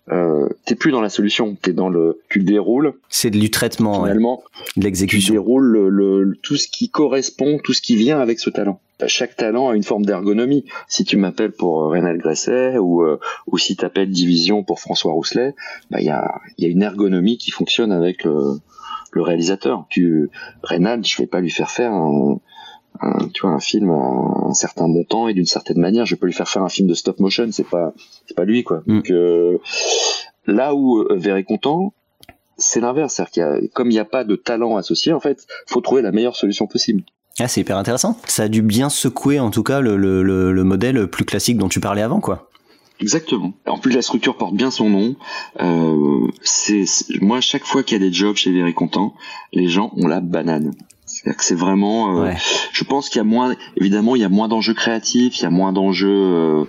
[0.09, 2.93] euh, t'es plus dans la solution, t'es dans le, tu le déroules.
[3.09, 4.43] C'est du traitement, finalement,
[4.77, 5.33] de l'exécution.
[5.33, 8.79] Tu déroules le, le, tout ce qui correspond, tout ce qui vient avec ce talent.
[9.05, 10.65] Chaque talent a une forme d'ergonomie.
[10.87, 15.11] Si tu m'appelles pour euh, Rénal Gresset ou euh, ou si t'appelles Division pour François
[15.11, 15.53] Rousselet,
[15.91, 18.59] bah il y a y a une ergonomie qui fonctionne avec le,
[19.11, 19.85] le réalisateur.
[19.89, 20.31] Tu
[20.63, 22.39] Rénal, je vais pas lui faire faire un,
[23.01, 26.05] un, tu vois, un film à un certain montant et d'une certaine manière.
[26.05, 27.93] Je peux lui faire faire un film de stop motion, c'est pas,
[28.25, 28.83] c'est pas lui, quoi.
[28.85, 28.95] Mm.
[28.95, 29.57] Donc, euh,
[30.45, 31.93] là où euh, Very content,
[32.57, 33.15] c'est l'inverse.
[33.15, 36.11] C'est-à-dire qu'il comme il n'y a pas de talent associé, en fait, faut trouver la
[36.11, 37.03] meilleure solution possible.
[37.39, 38.17] Ah, c'est hyper intéressant.
[38.25, 41.69] Ça a dû bien secouer, en tout cas, le, le, le, modèle plus classique dont
[41.69, 42.49] tu parlais avant, quoi.
[42.99, 43.53] Exactement.
[43.67, 45.15] En plus, la structure porte bien son nom.
[45.61, 46.85] Euh, c'est
[47.21, 49.13] moi, chaque fois qu'il y a des jobs chez Very Content,
[49.53, 50.73] les gens ont la banane.
[51.17, 52.21] C'est-à-dire que c'est vraiment.
[52.21, 52.31] Euh,
[52.71, 55.45] je pense qu'il y a moins, évidemment, il y a moins d'enjeux créatifs, il y
[55.45, 56.65] a moins d'enjeux, euh,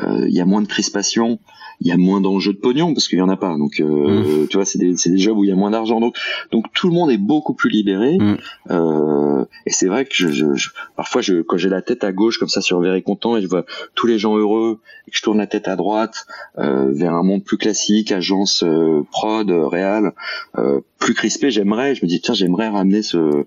[0.00, 1.38] euh, il y a moins de crispation,
[1.84, 3.56] il y a moins d'enjeux de pognon parce qu'il y en a pas.
[3.56, 4.48] Donc, euh, mmh.
[4.48, 6.00] tu vois, c'est des, des jobs où il y a moins d'argent.
[6.00, 6.16] Donc,
[6.52, 8.18] donc tout le monde est beaucoup plus libéré.
[8.18, 8.36] Mmh.
[8.70, 12.38] Euh, et c'est vrai que je, je, parfois, je, quand j'ai la tête à gauche
[12.38, 13.64] comme ça sur Very Content et je vois
[13.94, 14.78] tous les gens heureux
[15.08, 16.26] et que je tourne la tête à droite
[16.58, 20.12] euh, vers un monde plus classique, agence euh, prod, réal,
[20.58, 21.96] euh, plus crispé, j'aimerais.
[21.96, 23.44] Je me dis tiens, j'aimerais ramener ce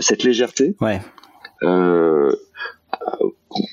[0.00, 0.76] cette légèreté.
[0.80, 1.00] Ouais.
[1.62, 2.32] Euh,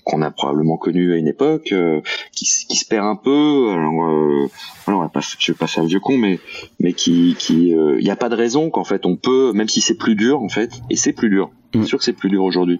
[0.03, 2.01] qu'on a probablement connu à une époque, euh,
[2.35, 3.69] qui, qui, se perd un peu.
[3.71, 4.49] Alors, euh,
[4.87, 6.39] alors pas, je vais pas faire vieux con, mais
[6.79, 9.67] mais qui qui, il euh, n'y a pas de raison qu'en fait on peut, même
[9.67, 11.51] si c'est plus dur en fait, et c'est plus dur.
[11.73, 11.81] Mm.
[11.81, 12.79] C'est sûr que c'est plus dur aujourd'hui.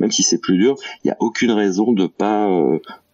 [0.00, 2.48] Même si c'est plus dur, il y a aucune raison de pas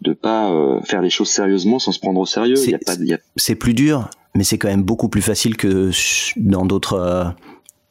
[0.01, 2.57] de pas faire les choses sérieusement sans se prendre au sérieux.
[2.57, 2.95] C'est, pas,
[3.37, 5.91] c'est plus dur, mais c'est quand même beaucoup plus facile que
[6.37, 7.35] dans d'autres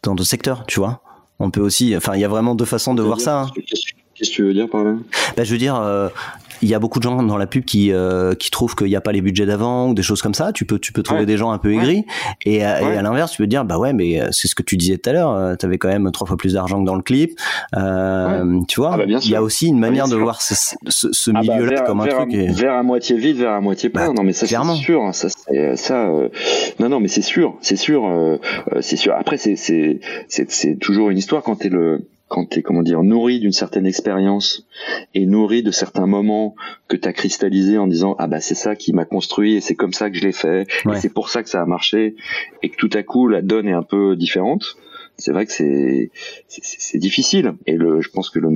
[0.03, 1.01] dans d'autres secteurs, tu vois.
[1.39, 3.41] On peut aussi, enfin, il y a vraiment deux façons de voir ça.
[3.41, 3.51] Hein.
[4.21, 4.95] Qu'est-ce que tu veux dire par là?
[5.35, 6.09] Bah, Je veux dire, euh,
[6.61, 8.95] il y a beaucoup de gens dans la pub qui euh, qui trouvent qu'il n'y
[8.95, 10.51] a pas les budgets d'avant ou des choses comme ça.
[10.53, 12.05] Tu peux tu peux trouver des gens un peu aigris
[12.45, 14.77] et, euh, et, à l'inverse, tu peux dire bah ouais, mais c'est ce que tu
[14.77, 15.57] disais tout à l'heure.
[15.57, 17.31] tu avais quand même trois fois plus d'argent que dans le clip.
[18.67, 20.55] tu vois, ah bah, il y a aussi une ah, manière de voir ce,
[20.87, 22.33] ce, ah bah, milieu-là comme un truc.
[22.33, 22.47] Et...
[22.47, 24.13] Vers à moitié vide, vers à moitié plein.
[24.13, 25.01] non mais ça c'est sûr.
[25.01, 25.29] Hein, ça,
[25.75, 26.09] ça
[26.79, 28.03] non non mais c'est sûr, c'est sûr,
[28.81, 29.15] c'est sûr.
[29.15, 33.03] Après c'est c'est c'est toujours une histoire quand t'es le quand tu es comment dire
[33.03, 34.65] nourri d'une certaine expérience
[35.13, 36.55] et nourri de certains moments
[36.87, 39.75] que tu as cristallisé en disant ah bah c'est ça qui m'a construit et c'est
[39.75, 42.15] comme ça que je l'ai fait et c'est pour ça que ça a marché
[42.63, 44.77] et que tout à coup la donne est un peu différente
[45.21, 46.11] c'est vrai que c'est
[46.47, 48.49] c'est difficile et le je pense que le,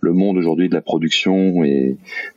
[0.00, 1.96] le monde aujourd'hui de la production et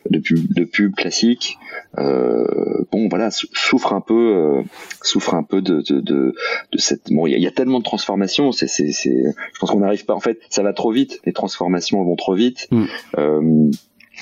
[0.10, 1.58] de pub de pub classique
[1.98, 4.64] euh, bon voilà souffre un peu euh,
[5.02, 6.34] souffre un peu de de de,
[6.72, 10.06] de cette bon il y, a tellement de transformations c'est c'est je pense qu'on n'arrive
[10.06, 12.86] pas en fait ça va trop vite les transformations vont trop vite mm.
[13.18, 13.72] euh,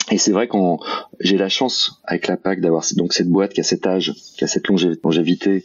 [0.10, 0.80] et c'est vrai qu'on
[1.20, 4.44] j'ai la chance avec la PAC d'avoir donc cette boîte qui a cet âge, qui
[4.44, 5.64] a cette longévité.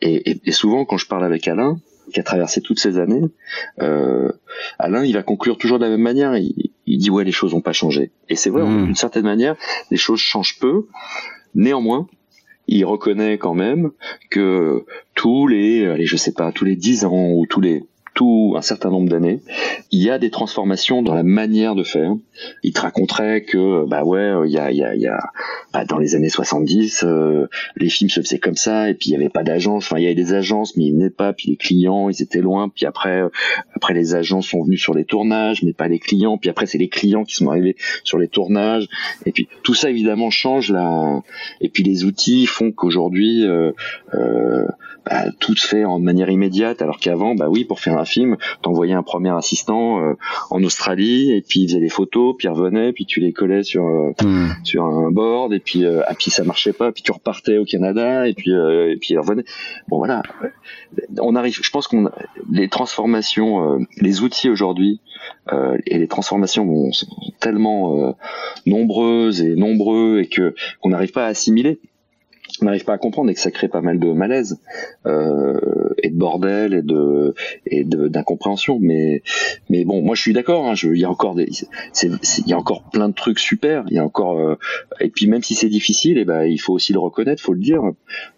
[0.00, 1.80] Et, et, et souvent quand je parle avec Alain,
[2.12, 3.22] qui a traversé toutes ces années,
[3.80, 4.30] euh,
[4.78, 6.36] Alain, il va conclure toujours de la même manière.
[6.36, 8.12] Il, dit ouais, les choses n'ont pas changé.
[8.28, 8.86] Et c'est vrai, hmm.
[8.86, 9.56] d'une certaine manière,
[9.90, 10.86] les choses changent peu.
[11.54, 12.06] Néanmoins,
[12.68, 13.90] il reconnaît quand même
[14.30, 14.84] que
[15.14, 17.84] tous les, allez, je sais pas, tous les dix ans ou tous les
[18.14, 19.40] tout un certain nombre d'années,
[19.92, 22.14] il y a des transformations dans la manière de faire.
[22.62, 25.18] Il te raconterait que bah ouais, il y a, il y a, il y a
[25.74, 29.12] bah, dans les années 70, euh, les films se faisaient comme ça, et puis il
[29.12, 29.84] y avait pas d'agence.
[29.84, 31.34] Enfin, il y avait des agences, mais ils venaient pas.
[31.34, 32.70] Puis les clients, ils étaient loin.
[32.70, 33.28] Puis après, euh,
[33.74, 36.38] après les agences sont venus sur les tournages, mais pas les clients.
[36.38, 38.88] Puis après, c'est les clients qui sont arrivés sur les tournages.
[39.26, 41.20] Et puis tout ça évidemment change là.
[41.60, 43.72] Et puis les outils font qu'aujourd'hui, euh,
[44.14, 44.66] euh
[45.04, 48.36] bah, tout se fait en manière immédiate, alors qu'avant, bah oui, pour faire un film,
[48.62, 50.14] t'envoyais un premier assistant euh,
[50.50, 53.64] en Australie, et puis il faisait des photos, puis il revenait, puis tu les collais
[53.64, 54.50] sur euh, hmm.
[54.62, 57.64] sur un board, et puis euh, ah, puis ça marchait pas, puis tu repartais au
[57.64, 59.44] Canada, et puis et puis il revenait.
[59.88, 60.22] Bon voilà,
[61.18, 61.58] on arrive.
[61.60, 62.10] Je pense qu'on
[62.50, 65.00] les transformations, les outils aujourd'hui
[65.86, 67.06] et les transformations sont
[67.40, 68.16] tellement
[68.66, 71.80] nombreuses et nombreux et que qu'on n'arrive pas à assimiler
[72.60, 74.58] n'arrive pas à comprendre et que ça crée pas mal de malaise
[75.06, 75.58] euh,
[76.02, 77.34] et de bordel et de
[77.66, 78.78] et d'incompréhension.
[78.80, 79.22] Mais
[79.70, 81.48] mais bon moi je suis d'accord hein, il y a encore des
[82.02, 84.56] il y a encore plein de trucs super il y a encore euh,
[85.00, 87.52] et puis même si c'est difficile et eh ben il faut aussi le reconnaître faut
[87.52, 87.82] le dire.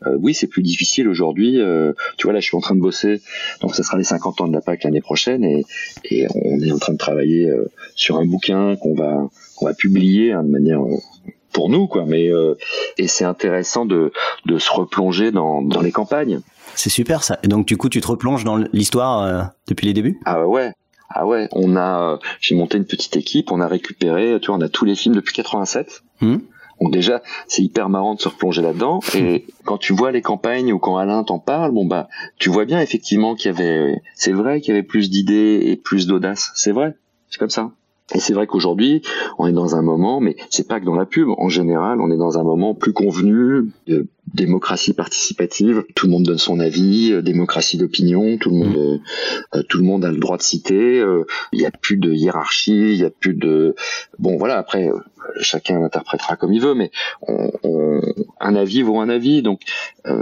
[0.07, 2.81] Euh, oui c'est plus difficile aujourd'hui euh, tu vois là je suis en train de
[2.81, 3.21] bosser
[3.61, 5.65] donc ça sera les 50 ans de la PAC l'année prochaine et
[6.05, 9.75] et on est en train de travailler euh, sur un bouquin qu'on va qu'on va
[9.75, 10.81] publier hein, de manière
[11.55, 12.05] pour nous, quoi.
[12.07, 12.59] Mais euh,
[12.99, 14.13] et c'est intéressant de,
[14.45, 16.41] de se replonger dans, dans les campagnes.
[16.75, 17.39] C'est super ça.
[17.43, 20.19] Et donc du coup, tu te replonges dans l'histoire euh, depuis les débuts?
[20.27, 20.73] Ah ouais.
[21.17, 24.61] Ah ouais, on a, j'ai monté une petite équipe, on a récupéré, tu vois, on
[24.61, 26.03] a tous les films depuis 87.
[26.21, 26.39] Mmh.
[26.81, 28.99] Donc déjà, c'est hyper marrant de se replonger là-dedans.
[29.15, 32.65] Et quand tu vois les campagnes ou quand Alain t'en parle, bon bah, tu vois
[32.65, 36.51] bien effectivement qu'il y avait, c'est vrai qu'il y avait plus d'idées et plus d'audace.
[36.57, 36.97] C'est vrai,
[37.31, 37.71] c'est comme ça.
[38.15, 39.03] Et c'est vrai qu'aujourd'hui,
[39.39, 42.11] on est dans un moment, mais c'est pas que dans la pub, en général, on
[42.11, 45.85] est dans un moment plus convenu de démocratie participative.
[45.95, 49.57] Tout le monde donne son avis, euh, démocratie d'opinion, tout le monde, mmh.
[49.57, 51.01] euh, tout le monde a le droit de citer.
[51.01, 53.75] Euh, il n'y a plus de hiérarchie, il n'y a plus de.
[54.19, 54.59] Bon, voilà.
[54.59, 54.91] Après,
[55.41, 56.91] chacun l'interprétera comme il veut, mais
[57.27, 58.03] on,
[58.39, 59.41] un avis vaut un avis.
[59.41, 59.63] Donc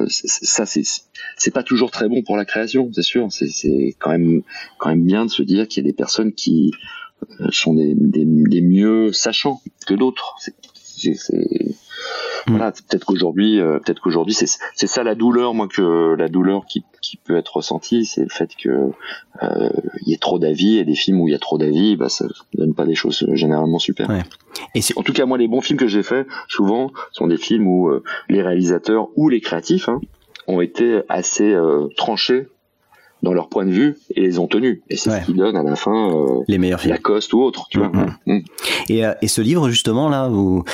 [0.08, 0.82] ça, c'est
[1.36, 3.26] c'est pas toujours très bon pour la création, c'est sûr.
[3.30, 4.42] C'est quand même
[4.78, 6.72] quand même bien de se dire qu'il y a des personnes qui
[7.50, 10.34] sont des, des, des mieux sachants que d'autres.
[10.38, 10.54] C'est
[12.46, 12.50] Mm.
[12.50, 16.66] Voilà, peut-être qu'aujourd'hui, euh, peut-être qu'aujourd'hui, c'est c'est ça la douleur, moi que la douleur
[16.66, 18.90] qui qui peut être ressentie, c'est le fait que
[19.42, 19.70] euh,
[20.02, 22.08] il y ait trop d'avis et des films où il y a trop d'avis, bah
[22.08, 24.08] ça donne pas des choses généralement super.
[24.08, 24.22] Ouais.
[24.74, 27.66] Et en tout cas, moi, les bons films que j'ai faits, souvent, sont des films
[27.66, 27.90] où
[28.28, 30.00] les réalisateurs ou les créatifs hein,
[30.46, 31.56] ont été assez
[31.96, 32.48] tranchés
[33.22, 34.80] dans leur point de vue et les ont tenus.
[34.90, 36.94] Et c'est ce qui donne à la fin euh, les meilleurs films.
[36.94, 37.66] Lacoste ou autre.
[37.70, 37.88] Tu vois.
[37.88, 38.16] Mm-hmm.
[38.26, 38.40] Mm.
[38.88, 40.64] Et, euh, et ce livre justement là, vous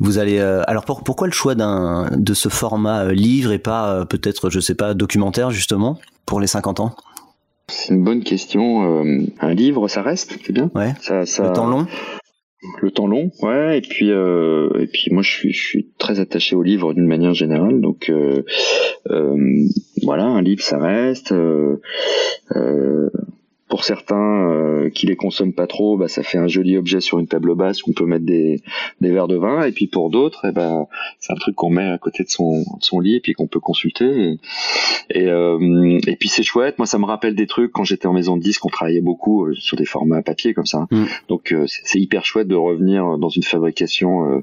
[0.00, 3.58] vous allez euh, alors pour, pourquoi le choix d'un de ce format euh, livre et
[3.58, 6.94] pas peut-être je sais pas documentaire justement pour les 50 ans?
[7.68, 9.02] C'est une bonne question.
[9.40, 10.70] un livre, ça reste, c'est bien.
[10.74, 10.92] Ouais.
[11.00, 11.44] Ça, ça...
[11.44, 11.86] Le temps long?
[12.80, 13.78] Le temps long, ouais.
[13.78, 17.06] Et puis, euh, et puis moi, je suis, je suis très attaché au livre d'une
[17.06, 17.80] manière générale.
[17.80, 18.42] Donc, euh,
[19.10, 19.66] euh,
[20.02, 21.34] voilà, un livre, ça reste.
[23.72, 26.76] Euh, euh, pour certains euh, qui les consomment pas trop, bah, ça fait un joli
[26.76, 28.60] objet sur une table basse où on peut mettre des,
[29.00, 29.64] des verres de vin.
[29.64, 30.86] Et puis pour d'autres, eh ben,
[31.18, 33.46] c'est un truc qu'on met à côté de son, de son lit et puis qu'on
[33.46, 34.04] peut consulter.
[35.10, 36.78] Et, et, euh, et puis c'est chouette.
[36.78, 39.46] Moi, ça me rappelle des trucs quand j'étais en maison de disques, on travaillait beaucoup
[39.46, 40.86] euh, sur des formats papier comme ça.
[40.90, 41.04] Mm.
[41.28, 44.42] Donc c'est hyper chouette de revenir dans une fabrication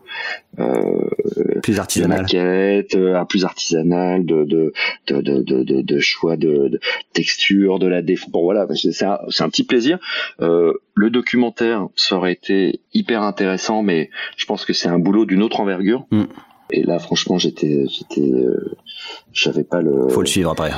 [1.64, 4.74] plus artisanale, de plus artisanale, de de
[5.08, 6.80] de de, choix de, de,
[7.14, 8.32] texture, de la défense.
[8.32, 8.92] Bon voilà, c'est
[9.30, 9.99] c'est un petit plaisir.
[10.41, 15.26] Euh, le documentaire, ça aurait été hyper intéressant, mais je pense que c'est un boulot
[15.26, 16.05] d'une autre envergure.
[16.11, 16.24] Mm.
[16.72, 18.78] Et là, franchement, j'étais, j'étais, euh,
[19.34, 20.07] j'avais pas le.
[20.09, 20.72] Faut le suivre après.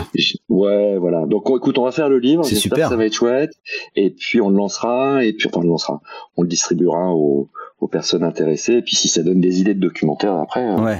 [0.47, 1.25] Ouais, voilà.
[1.25, 2.45] Donc, écoute, on va faire le livre.
[2.45, 2.87] C'est super.
[2.87, 3.51] Ça va être chouette.
[3.97, 5.25] Et puis, on le lancera.
[5.25, 6.01] Et puis, enfin, on le lancera.
[6.37, 7.49] On le distribuera aux,
[7.81, 8.75] aux personnes intéressées.
[8.75, 10.65] Et puis, si ça donne des idées de documentaire après.
[10.65, 10.99] Euh, ouais.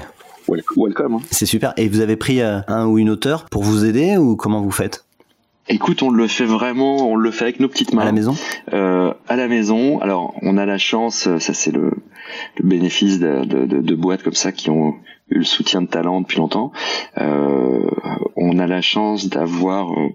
[0.76, 1.16] Welcome.
[1.16, 1.22] Hein.
[1.32, 1.74] C'est super.
[1.78, 4.72] Et vous avez pris euh, un ou une auteur pour vous aider ou comment vous
[4.72, 5.06] faites?
[5.68, 8.02] Écoute, on le fait vraiment, on le fait avec nos petites mains.
[8.02, 8.36] À la maison
[8.74, 10.00] euh, À la maison.
[10.02, 11.92] Alors, on a la chance, ça c'est le,
[12.58, 14.96] le, bénéfice de, de, de, de, boîtes comme ça qui ont
[15.32, 16.72] eu le soutien de talent depuis longtemps.
[17.18, 17.90] Euh,
[18.36, 20.10] on a la chance d'avoir euh,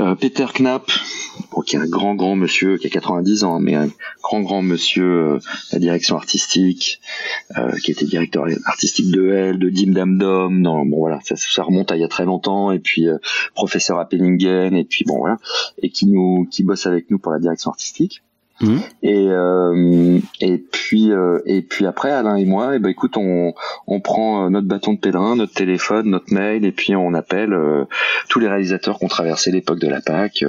[0.00, 0.90] euh Peter Knapp,
[1.66, 3.88] qui est un grand grand monsieur, qui a 90 ans, mais un
[4.22, 5.38] grand grand monsieur euh,
[5.72, 7.00] la direction artistique,
[7.82, 10.60] qui était directeur artistique de L, de Dim Dam Dom.
[10.60, 12.72] Non, bon voilà, ça, ça, remonte à il y a très longtemps.
[12.72, 13.06] Et puis
[13.54, 15.38] professeur à Penningen, et puis bon voilà,
[15.82, 18.22] et qui nous qui bosse avec nous pour la direction artistique.
[18.60, 18.76] Mmh.
[19.02, 23.16] Et euh, et puis euh, et puis après Alain et moi, et eh ben écoute,
[23.16, 23.52] on
[23.88, 27.52] on prend euh, notre bâton de pèlerin, notre téléphone, notre mail, et puis on appelle
[27.52, 27.84] euh,
[28.28, 30.44] tous les réalisateurs qui ont traversé l'époque de la PAC.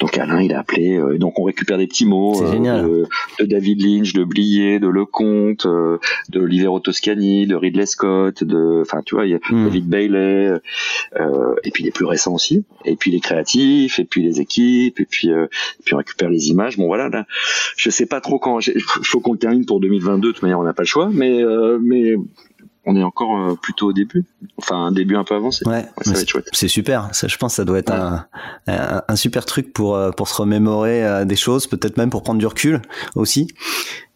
[0.00, 3.06] donc Alain, il a appelé, donc on récupère des petits mots de,
[3.40, 9.00] de, David Lynch, de Blier, de Lecomte, de Livero Toscani, de Ridley Scott, de, enfin
[9.04, 9.64] tu vois, il y a mmh.
[9.64, 10.52] David Bailey,
[11.64, 15.06] et puis les plus récents aussi, et puis les créatifs, et puis les équipes, et
[15.06, 16.76] puis et puis on récupère les images.
[16.76, 17.08] Bon voilà
[17.76, 18.60] je sais pas trop quand.
[18.66, 20.28] Il faut qu'on le termine pour 2022.
[20.28, 22.14] De toute manière, on n'a pas le choix, mais euh, mais
[22.86, 24.24] on est encore euh, plutôt au début.
[24.58, 25.66] Enfin, un début un peu avancé.
[25.66, 26.48] Ouais, ça va être chouette.
[26.52, 27.08] C'est super.
[27.12, 28.26] Ça, je pense, que ça doit être un,
[28.66, 32.46] un, super truc pour euh, pour se remémorer des choses, peut-être même pour prendre du
[32.46, 32.82] recul
[33.14, 33.48] aussi.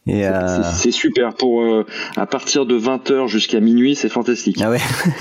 [0.09, 0.63] Euh...
[0.75, 1.85] C'est super pour euh,
[2.17, 4.59] à partir de 20h jusqu'à minuit, c'est fantastique.
[4.63, 4.81] Ah ouais.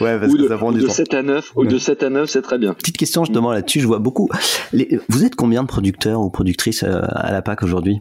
[0.00, 0.92] ouais parce ou de, que ça prend du de temps.
[0.92, 2.74] 7 à 9 ou de 7 à 9, c'est très bien.
[2.74, 4.28] Petite question justement là-dessus, je vois beaucoup.
[4.72, 8.00] Les, vous êtes combien de producteurs ou productrices euh, à la PAC aujourd'hui?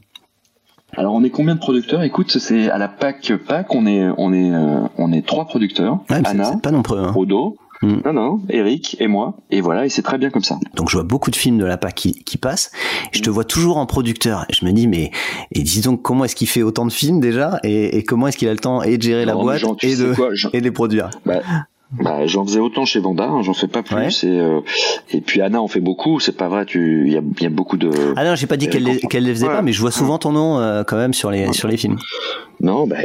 [0.96, 2.04] Alors on est combien de producteurs?
[2.04, 6.00] Écoute, c'est à la PAC PAC, on est on est euh, on est trois producteurs.
[6.10, 7.00] Ouais, Anna, pas nombreux.
[7.00, 7.14] Hein.
[7.16, 8.02] Odo, Mm.
[8.06, 9.36] Non, non, Eric et moi.
[9.52, 10.58] Et voilà, et c'est très bien comme ça.
[10.76, 12.72] Donc je vois beaucoup de films de la PAC qui, qui passent.
[13.12, 13.34] Je te mm.
[13.34, 14.46] vois toujours en producteur.
[14.50, 15.12] Je me dis, mais
[15.52, 18.38] et dis donc, comment est-ce qu'il fait autant de films déjà et, et comment est-ce
[18.38, 20.16] qu'il a le temps et de gérer la boîte et, de,
[20.54, 21.10] et de les produire?
[21.26, 21.42] Bah,
[22.02, 24.24] bah, j'en faisais autant chez Vanda, hein, j'en fais pas plus.
[24.24, 24.62] Et, euh,
[25.12, 26.20] et puis Anna en fait beaucoup.
[26.20, 27.92] C'est pas vrai, tu il y a, y a, beaucoup de.
[28.16, 30.18] Ah non, j'ai pas dit qu'elle les, qu'elle les faisait pas, mais je vois souvent
[30.18, 31.98] ton nom euh, quand même sur les sur les films.
[32.62, 32.98] Non, bah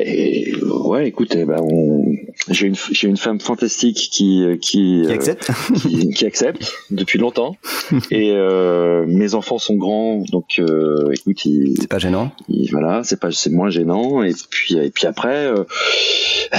[0.84, 2.14] ouais, écoute, bah, on...
[2.48, 5.50] j'ai une j'ai une femme fantastique qui qui, qui accepte
[5.82, 7.56] qui, qui, accepte depuis longtemps.
[8.10, 12.30] et euh, mes enfants sont grands, donc euh, écoute, c'est pas gênant.
[12.70, 14.22] voilà, c'est pas c'est moins gênant.
[14.22, 15.64] Et puis et puis après, euh,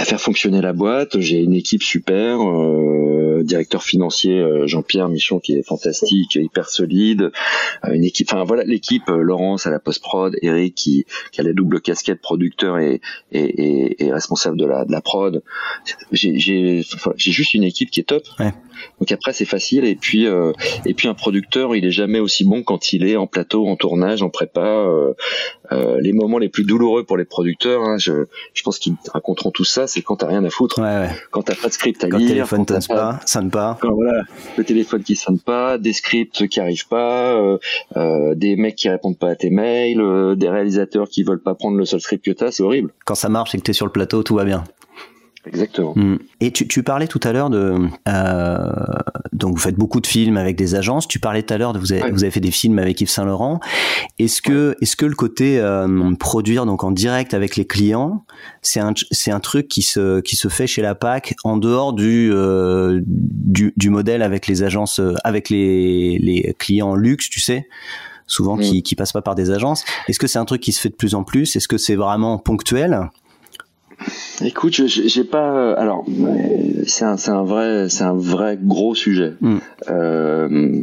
[0.10, 5.54] faire fonctionner la boîte, j'ai une équipe super euh, directeur financier euh, Jean-Pierre Michon qui
[5.54, 7.32] est fantastique, hyper solide,
[7.86, 11.54] euh, une équipe, enfin voilà l'équipe, Laurence à la post-prod, Eric qui, qui a la
[11.54, 13.02] double casquette producteur et,
[13.32, 15.42] et, et, responsable de la, de la prod.
[16.12, 16.84] J'ai
[17.16, 18.24] juste une équipe qui est top.
[19.00, 20.54] Donc après c'est facile et puis euh,
[20.86, 23.76] et puis un producteur il est jamais aussi bon quand il est en plateau, en
[23.76, 24.62] tournage, en prépa.
[24.62, 25.14] Euh,
[25.72, 28.26] euh, les moments les plus douloureux pour les producteurs, hein, je,
[28.56, 31.10] je pense qu'ils raconteront tout ça, c'est quand t'as rien à foutre, Ouais, ouais.
[31.30, 33.78] quand t'as pas de script à Quand lire, le téléphone quand pas, sonne pas.
[33.80, 34.24] quand voilà,
[34.58, 37.40] le téléphone qui sonne pas, des scripts qui arrivent pas,
[38.36, 40.02] des mecs qui répondent pas à tes mails,
[40.38, 42.92] des réalisateurs qui veulent pas prendre le seul script que t'as, c'est horrible.
[43.06, 44.64] Quand ça marche et que t'es sur le plateau, tout va bien.
[45.46, 45.94] Exactement.
[45.96, 46.18] Mm.
[46.42, 47.78] Et tu, tu parlais tout à l'heure de
[48.10, 48.72] euh,
[49.32, 51.08] donc vous faites beaucoup de films avec des agences.
[51.08, 52.12] Tu parlais tout à l'heure de vous avez, Ouais.
[52.12, 53.62] vous avez fait des films avec Yves Saint Laurent.
[54.20, 58.26] Est-ce que est-ce que le côté euh, produire donc en direct avec les clients,
[58.62, 61.94] c'est un c'est un truc qui se qui se fait chez la PAC en dehors
[61.94, 67.66] du euh, du, du modèle avec les agences avec les les clients luxe, tu sais?
[68.30, 68.62] Souvent Mm.
[68.62, 69.84] qui qui passent pas par des agences.
[70.08, 71.58] Est-ce que c'est un truc qui se fait de plus en plus?
[71.58, 73.10] Est-ce que c'est vraiment ponctuel?
[74.46, 75.52] Écoute, j'ai pas.
[75.54, 76.06] euh, Alors,
[76.88, 79.34] c'est un, un vrai, c'est un vrai gros sujet.
[79.42, 79.58] Mm.
[79.90, 80.82] Euh,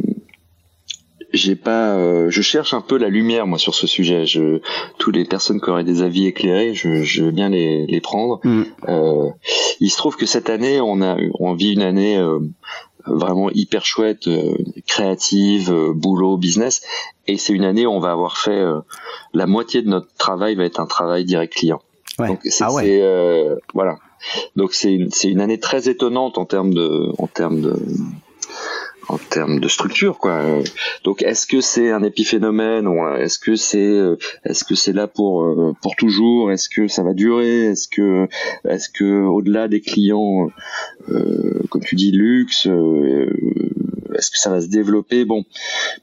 [1.33, 1.95] j'ai pas.
[1.97, 4.25] euh, je cherche un peu la lumière moi sur ce sujet.
[4.27, 4.61] Je,
[4.99, 8.39] toutes les personnes qui auraient des avis éclairés, je, je veux bien les, les prendre.
[8.43, 8.63] Mm.
[8.87, 9.29] Euh,
[9.79, 12.17] il se trouve que cette année, on a, on vit une année
[13.07, 14.55] vraiment hyper chouette, euh,
[14.85, 16.81] créative, euh, boulot, business,
[17.27, 18.79] et c'est une année où on va avoir fait euh,
[19.33, 21.81] la moitié de notre travail va être un travail direct client.
[22.19, 22.27] Ouais.
[22.27, 22.99] Donc c'est ah ouais.
[23.01, 23.97] euh, voilà.
[24.55, 27.75] Donc c'est une, une année très étonnante en termes de en termes de
[29.07, 30.41] en termes de structure quoi.
[31.03, 32.87] Donc est-ce que c'est un épiphénomène
[33.19, 36.51] est-ce que c'est euh, est-ce que c'est là pour euh, pour toujours?
[36.51, 37.65] Est-ce que ça va durer?
[37.65, 38.27] Est-ce que
[38.67, 40.49] est-ce que au-delà des clients
[41.09, 43.29] euh, comme tu dis luxe euh,
[44.17, 45.45] est-ce que ça va se développer Bon,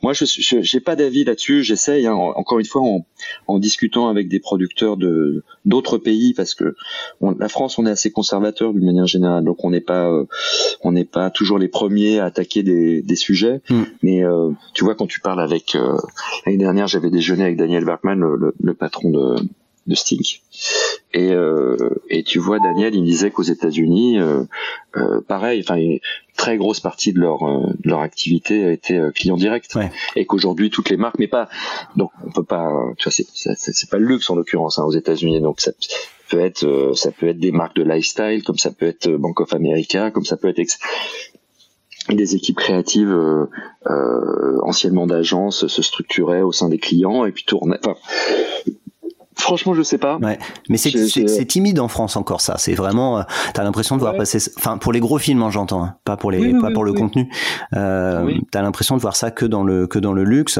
[0.02, 1.62] moi je j'ai pas d'avis là-dessus.
[1.62, 3.06] J'essaye hein, en- encore une fois en,
[3.46, 6.74] en discutant avec des producteurs de d'autres pays parce que
[7.20, 10.24] on- la France on est assez conservateur d'une manière générale, donc on n'est pas euh,
[10.82, 13.60] on n'est pas toujours les premiers à attaquer des, des sujets.
[13.70, 13.82] Mm.
[14.02, 15.96] Mais euh, tu vois quand tu parles avec euh,
[16.46, 19.36] l'année dernière j'avais déjeuné avec Daniel Bergman, le, le- le patron de
[19.86, 20.40] de Stink.
[21.14, 21.76] Et, euh,
[22.10, 24.42] et tu vois, Daniel, il me disait qu'aux États-Unis, euh,
[24.96, 26.00] euh, pareil, enfin, une
[26.36, 29.90] très grosse partie de leur euh, de leur activité a été euh, client direct, Ouais.
[30.16, 31.48] et qu'aujourd'hui toutes les marques, mais pas,
[31.94, 35.40] donc on peut pas, tu vois, c'est pas le luxe en l'occurrence hein, aux États-Unis,
[35.40, 35.70] donc ça
[36.30, 39.40] peut être euh, ça peut être des marques de lifestyle, comme ça peut être Bank
[39.40, 40.80] of America, comme ça peut être ex-
[42.10, 43.46] des équipes créatives euh,
[43.86, 47.78] euh, anciennement d'agences se structuraient au sein des clients et puis tournaient.
[47.84, 47.96] Enfin,
[49.36, 50.16] franchement, je sais pas.
[50.16, 52.54] Ouais, mais c'est c'est- timide en France encore ça.
[52.58, 53.22] C'est vraiment, euh,
[53.52, 54.18] t'as l'impression de voir Ouais.
[54.18, 56.72] passer, enfin pour les gros films, hein, j'entends, hein, pas pour les, Oui, pas oui,
[56.72, 57.28] pour le contenu.
[57.74, 58.30] Euh.
[58.50, 60.58] T'as l'impression de voir ça que dans le que dans le luxe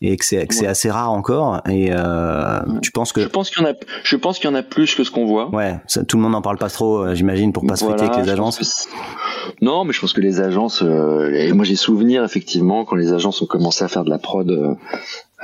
[0.00, 1.60] et que c'est que c'est assez rare encore.
[1.68, 4.52] Et euh, tu penses Je que pense qu'il y en a, je pense qu'il y
[4.52, 5.48] en a plus que ce qu'on voit.
[5.54, 8.02] ouais, ça, tout le monde n'en parle pas trop, euh, j'imagine, pour pas se Voilà,
[8.04, 8.58] avec les je agences.
[8.58, 10.82] que Non, mais je pense que les agences.
[10.82, 14.50] euh, moi, j'ai souvenir effectivement quand les agences ont commencé à faire de la prod
[14.50, 14.74] euh,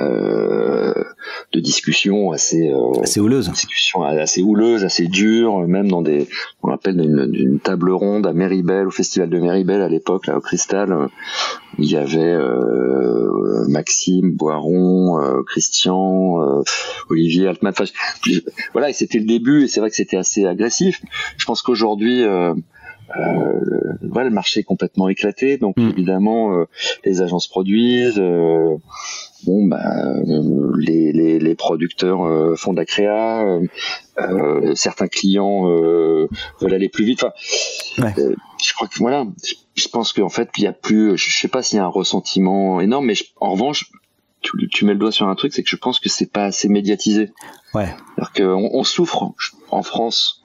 [0.01, 2.69] de discussions assez.
[2.71, 3.49] Euh, C'est houleuse.
[3.51, 6.27] discussions assez houleuses, assez dures, même dans des,
[6.63, 10.37] on appelle une, une table ronde à Meribel, au festival de Meribel à l'époque, là
[10.37, 11.07] au Cristal, euh,
[11.77, 16.61] il y avait euh, Maxime, Boiron, euh, Christian, euh,
[17.09, 17.85] Olivier Altman, enfin,
[18.73, 21.01] voilà, et c'était le début, et c'est vrai que c'était assez agressif.
[21.37, 22.53] Je pense qu'aujourd'hui, euh, euh,
[23.15, 25.89] le- voilà, le marché est complètement éclaté, donc Mm.
[25.89, 26.65] évidemment, euh,
[27.05, 28.19] les agences produisent.
[28.19, 28.75] euh,
[29.45, 29.79] Bon, bah,
[30.27, 33.65] euh, les, les, les producteurs euh, font de la créa, euh,
[34.19, 36.27] euh, certains clients euh,
[36.59, 37.23] veulent aller plus vite.
[37.23, 37.33] Enfin,
[38.03, 38.13] Ouais.
[38.17, 41.29] euh, je crois que voilà, je, je pense qu'en fait, il y a plus, je,
[41.29, 43.89] je sais pas s'il y a un ressentiment énorme, mais je- en revanche,
[44.41, 46.43] tu, tu mets le doigt sur un truc, c'est que je pense que c'est pas
[46.43, 47.31] assez médiatisé.
[47.73, 47.87] Ouais.
[48.17, 49.31] C'est-à-dire qu'on on souffre
[49.71, 50.38] en France.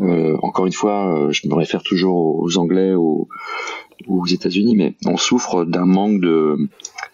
[0.00, 3.28] Euh, encore une fois, euh, je me réfère toujours aux Anglais, aux,
[4.06, 6.56] aux États-Unis, mais on souffre d'un manque de,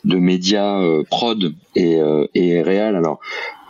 [0.05, 2.97] de médias euh, prod et, euh, et réel.
[2.97, 3.21] Alors,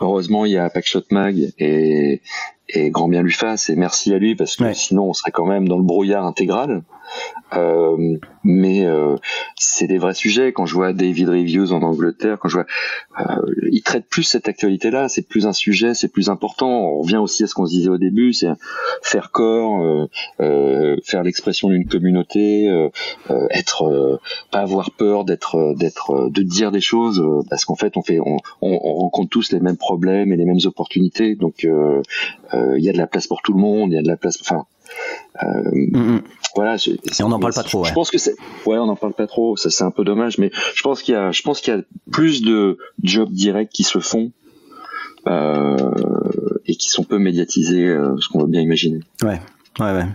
[0.01, 2.21] heureusement, il y a Packshot Mag et,
[2.69, 4.73] et grand bien lui fasse et merci à lui parce que Ouais.
[4.73, 6.81] sinon on serait quand même dans le brouillard intégral.
[7.55, 9.15] Euh, mais euh,
[9.57, 10.51] c'est des vrais sujets.
[10.51, 12.65] Quand je vois David Reviews en Angleterre, quand je vois,
[13.21, 13.41] euh,
[13.71, 15.07] ils traitent plus cette actualité-là.
[15.07, 16.69] C'est plus un sujet, c'est plus important.
[16.69, 18.49] On revient aussi à ce qu'on se disait au début, c'est
[19.01, 20.07] faire corps, euh,
[20.41, 22.89] euh, faire l'expression d'une communauté, euh,
[23.29, 24.19] euh, être, euh,
[24.51, 28.19] pas avoir peur d'être, d'être, de dire des choses, euh, parce qu'en fait on fait,
[28.19, 31.35] on, on, on rencontre tous les mêmes problèmes et les mêmes opportunités.
[31.35, 32.01] Donc euh,
[32.53, 34.07] euh, il y a de la place pour tout le monde, il y a de
[34.07, 34.37] la place.
[34.41, 34.65] Enfin,
[35.43, 36.21] euh, Mm, mm.
[36.55, 36.77] voilà.
[36.77, 37.93] je- Et on n'en parle pas trop, Je ouais.
[37.93, 38.35] pense que c'est,
[38.65, 39.57] ouais, on n'en parle pas trop.
[39.57, 41.77] Ça c'est un peu dommage, mais je pense qu'il y a, je pense qu'il y
[41.77, 41.81] a
[42.11, 44.31] plus de jobs directs qui se font.
[45.27, 45.75] Euh,
[46.67, 48.99] et qui sont peu médiatisés, euh, ce qu'on veut bien imaginer.
[49.23, 49.41] Ouais,
[49.79, 50.05] ouais, ouais.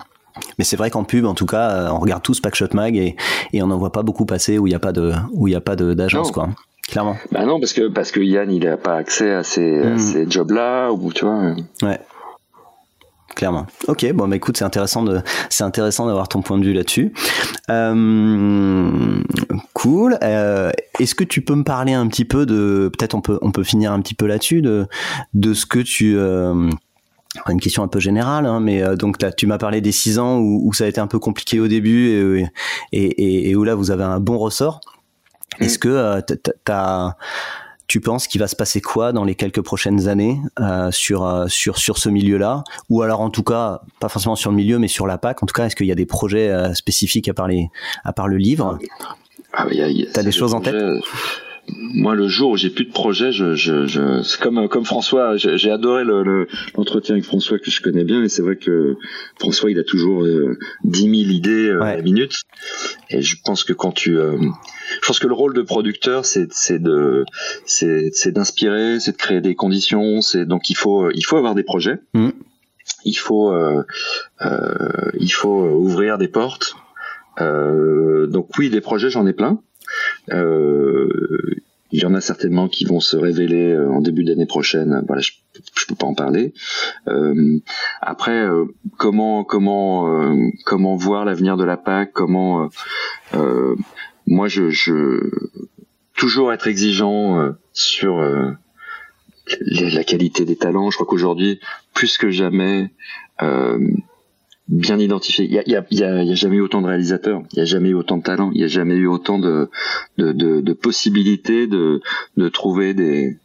[0.59, 3.17] Mais c'est vrai qu'en pub, en tout cas, on regarde tous Packshot Mag et,
[3.53, 5.55] et on n'en voit pas beaucoup passer où il n'y a pas de où il
[5.55, 6.49] a pas d'agence quoi.
[6.93, 7.17] Clairement.
[7.33, 9.99] Bah non parce que parce que Yann il a pas accès à ces, hmm.
[9.99, 11.55] ces jobs là ou tu vois.
[11.83, 11.99] Ouais
[13.35, 13.67] clairement.
[13.89, 17.13] Ok, bon, bah écoute, c'est intéressant de, c'est intéressant d'avoir ton point de vue là-dessus.
[17.71, 19.23] Euh,
[19.73, 20.19] cool.
[20.23, 20.71] Euh,
[21.01, 23.65] est-ce que tu peux me parler un petit peu de, peut-être on peut, on peut
[23.65, 24.87] finir un petit peu là-dessus de,
[25.35, 26.71] de ce que tu, euh,
[27.49, 30.39] une question un peu générale, hein, mais donc là, tu m'as parlé des six ans
[30.39, 32.47] où, où, ça a été un peu compliqué au début et,
[32.93, 34.81] et, et où là vous avez un bon ressort.
[35.61, 36.21] Est-ce que
[36.65, 37.17] t'as
[37.93, 41.47] tu penses qu'il va se passer quoi dans les quelques prochaines années euh, sur, euh,
[41.49, 42.65] sur, sur ce milieu-là?
[42.89, 45.47] Ou alors en tout cas, pas forcément sur le milieu, mais sur la PAC, en
[45.47, 47.51] tout cas, est-ce qu'il y a des projets euh, spécifiques à part,
[48.03, 48.79] à part le livre?
[49.53, 49.67] Ah,
[50.15, 50.75] T'as des choses en tête?
[51.69, 55.37] Moi le jour où j'ai plus de projet je, je, je c'est comme comme François
[55.37, 58.97] j'ai adoré le, l'entretien avec François que je connais bien et c'est vrai que
[59.39, 62.35] François il a toujours euh, 10 000 idées euh, à la minute.
[63.11, 64.37] Et je pense que quand tu euh,
[65.01, 66.49] je pense que le rôle de producteur c'est
[66.79, 67.25] de
[67.65, 71.63] c'est d'inspirer c'est de créer des conditions c'est donc il faut il faut avoir des
[71.65, 71.99] projets.
[72.15, 72.31] Mmh.
[73.05, 73.85] il faut euh,
[75.19, 76.75] il faut ouvrir des portes.
[77.39, 79.53] Donc oui des projets j'en ai plein.
[79.53, 79.72] euh,
[80.31, 85.05] il y en a certainement qui vont se révéler euh, en début d'année prochaine.
[85.07, 85.33] Voilà, je,
[85.77, 86.55] je peux pas en parler.
[87.09, 87.59] Euh,
[88.01, 88.47] après,
[88.99, 90.35] comment comment
[90.65, 92.71] comment voir l'avenir de la PAC Comment
[94.27, 95.31] moi je, je
[96.17, 98.23] toujours être exigeant sur
[99.61, 100.91] la qualité des talents.
[100.91, 101.61] Je crois qu'aujourd'hui,
[101.95, 102.91] plus que jamais,
[103.43, 103.79] euh,
[104.73, 105.45] bien identifié.
[105.45, 108.23] Il y a, jamais eu autant de réalisateurs, il y a jamais eu autant de
[108.23, 109.69] talents, il y a jamais eu autant de,
[110.73, 112.01] possibilités de,
[112.49, 113.39] trouver des,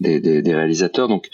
[0.00, 1.08] réalisateurs.
[1.08, 1.28] Donc,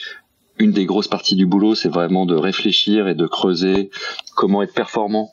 [0.59, 3.91] une des grosses parties du boulot, c'est vraiment de réfléchir et de creuser
[4.35, 5.33] comment être performant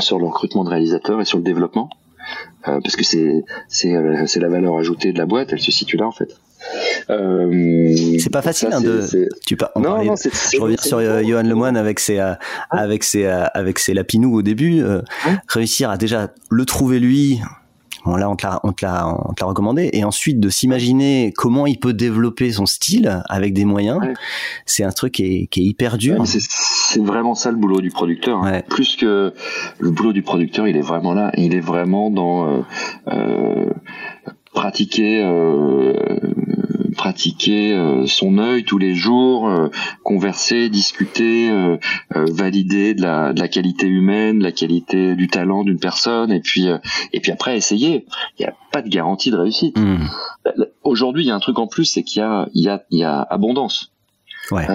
[0.00, 1.90] sur le recrutement de réalisateurs et sur le développement.
[2.68, 6.06] Euh, parce que euh, c'est la valeur ajoutée de la boîte, elle se situe là
[6.06, 6.34] en fait.
[7.10, 9.28] Euh, c'est pas facile hein, de.
[9.46, 9.72] Tu pas.
[9.76, 12.34] Non, non, je reviens sur euh, Johan Lemoine avec ses euh,
[12.70, 14.82] avec ses avec ses lapinous au début.
[15.48, 17.40] réussir à déjà le trouver lui.
[18.04, 20.48] Bon là on te l'a on te l'a on te l'a recommandé et ensuite de
[20.48, 24.00] s'imaginer comment il peut développer son style avec des moyens.
[24.66, 26.20] C'est un truc qui est, qui est hyper dur.
[26.26, 28.42] c'est vraiment ça le boulot du producteur.
[28.42, 28.62] Hein.
[28.68, 29.32] Plus que
[29.78, 31.30] le boulot du producteur, il est vraiment là.
[31.36, 32.64] Il est vraiment dans
[33.06, 33.70] euh,
[34.52, 35.94] pratiquer euh,
[37.02, 39.70] pratiquer euh, son œil tous les jours, euh,
[40.04, 41.76] converser, discuter, euh,
[42.12, 46.68] valider de la, de la qualité humaine, la qualité du talent d'une personne, et puis
[47.12, 48.06] et puis après essayer.
[48.38, 49.76] Il n'y a pas de garantie de réussite.
[49.76, 50.06] Hmm.
[50.84, 52.84] Aujourd'hui, il y a un truc en plus, c'est qu'il y a il y a
[52.92, 53.90] il y a abondance.
[54.52, 54.66] Ouais.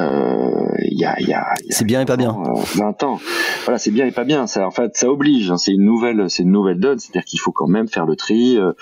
[0.91, 2.36] y a, y a, c'est bien et pas bien.
[2.75, 3.19] 20 ans.
[3.63, 4.47] Voilà, c'est bien et pas bien.
[4.47, 5.49] Ça, en fait, ça oblige.
[5.49, 5.57] Hein.
[5.57, 6.99] C'est une nouvelle, c'est une nouvelle donne.
[6.99, 8.57] C'est-à-dire qu'il faut quand même faire le tri.
[8.57, 8.73] Euh,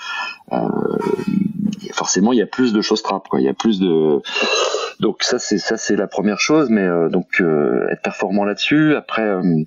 [1.96, 3.40] forcément il y a plus de choses trappes quoi.
[3.40, 4.20] Il y a plus de
[5.00, 8.94] donc ça c'est ça c'est la première chose mais euh, donc euh, être performant là-dessus.
[8.94, 9.62] Après euh,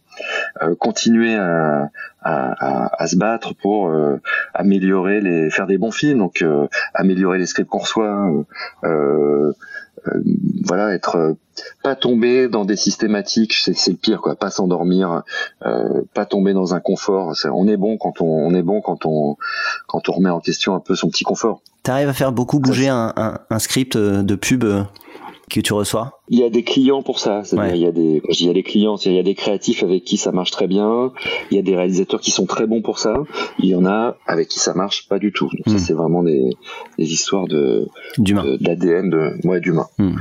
[0.79, 1.89] continuer à,
[2.21, 3.93] à, à, se battre pour
[4.53, 6.43] améliorer les faire des bons films donc
[6.93, 8.29] améliorer les scripts qu'on reçoit
[10.63, 11.35] voilà être
[11.83, 14.35] pas tomber dans des systématiques c'est le pire quoi.
[14.35, 15.23] Pas s'endormir
[16.13, 17.33] pas tomber dans un confort.
[17.53, 19.37] On est bon quand on, on est bon quand on
[19.87, 21.61] quand on remet en question un peu son petit confort.
[21.83, 24.83] T'arrives à faire beaucoup bouger un, un, un, script euh, de pub euh,
[25.49, 27.41] que tu reçois Il y a des clients pour ça.
[27.51, 30.03] Il y a des, il y a des clients, il y a des créatifs avec
[30.03, 31.11] qui ça marche très bien.
[31.51, 33.15] Il y a des réalisateurs qui sont très bons pour ça.
[33.59, 35.49] Il y en a avec qui ça marche pas du tout.
[35.51, 35.79] Donc ça, hmm.
[35.79, 36.49] c'est vraiment des,
[36.97, 37.87] des, histoires de
[38.17, 39.87] d'ADN de, moi d'humain.
[39.97, 40.15] Hmm.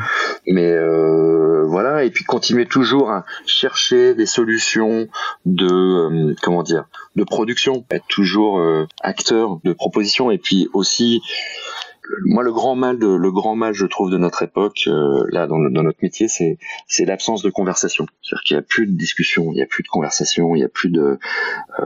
[0.46, 5.08] Mais euh, voilà, et puis continuer toujours à chercher des solutions
[5.44, 11.20] de euh, comment dire, de production, être toujours euh, acteur de proposition, et puis aussi
[12.24, 15.46] moi le grand mal de le grand mal je trouve de notre époque euh, là
[15.46, 18.06] dans, dans, notre métier c'est c'est l'absence de conversation.
[18.22, 20.64] C'est-à-dire qu'il y a plus de discussion il y a plus de conversation il y
[20.64, 21.18] a plus de
[21.80, 21.84] euh,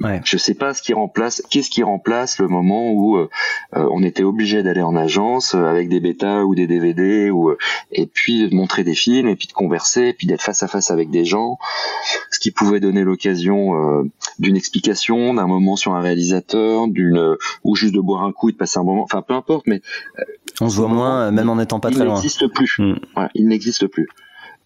[0.00, 0.20] ouais.
[0.24, 3.28] je sais pas ce qui remplace qu'est-ce qui remplace le moment où euh,
[3.72, 7.54] on était obligé d'aller en agence euh, avec des bêtas ou des DVD ou
[7.92, 10.68] et puis de montrer des films et puis de converser et puis d'être face à
[10.68, 11.58] face avec des gens.
[12.30, 14.04] Ce qui pouvait donner l'occasion
[14.38, 18.52] d'une explication d'un moment sur un réalisateur d'une ou juste de boire un coup et
[18.52, 19.02] de passer un moment.
[19.02, 19.80] Enfin peu importe, mais
[20.18, 20.22] euh,
[20.60, 22.14] on se voit moins, même en n'étant pas très loin.
[22.14, 22.76] Il n'existe plus.
[22.78, 22.96] Hmm.
[23.34, 24.08] il n'existe plus.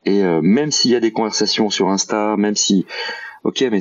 [0.05, 2.87] Et euh, même s'il y a des conversations sur Insta, même si,
[3.45, 3.81] ok, mais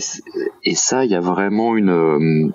[0.64, 2.50] et ça, il y a vraiment une, euh,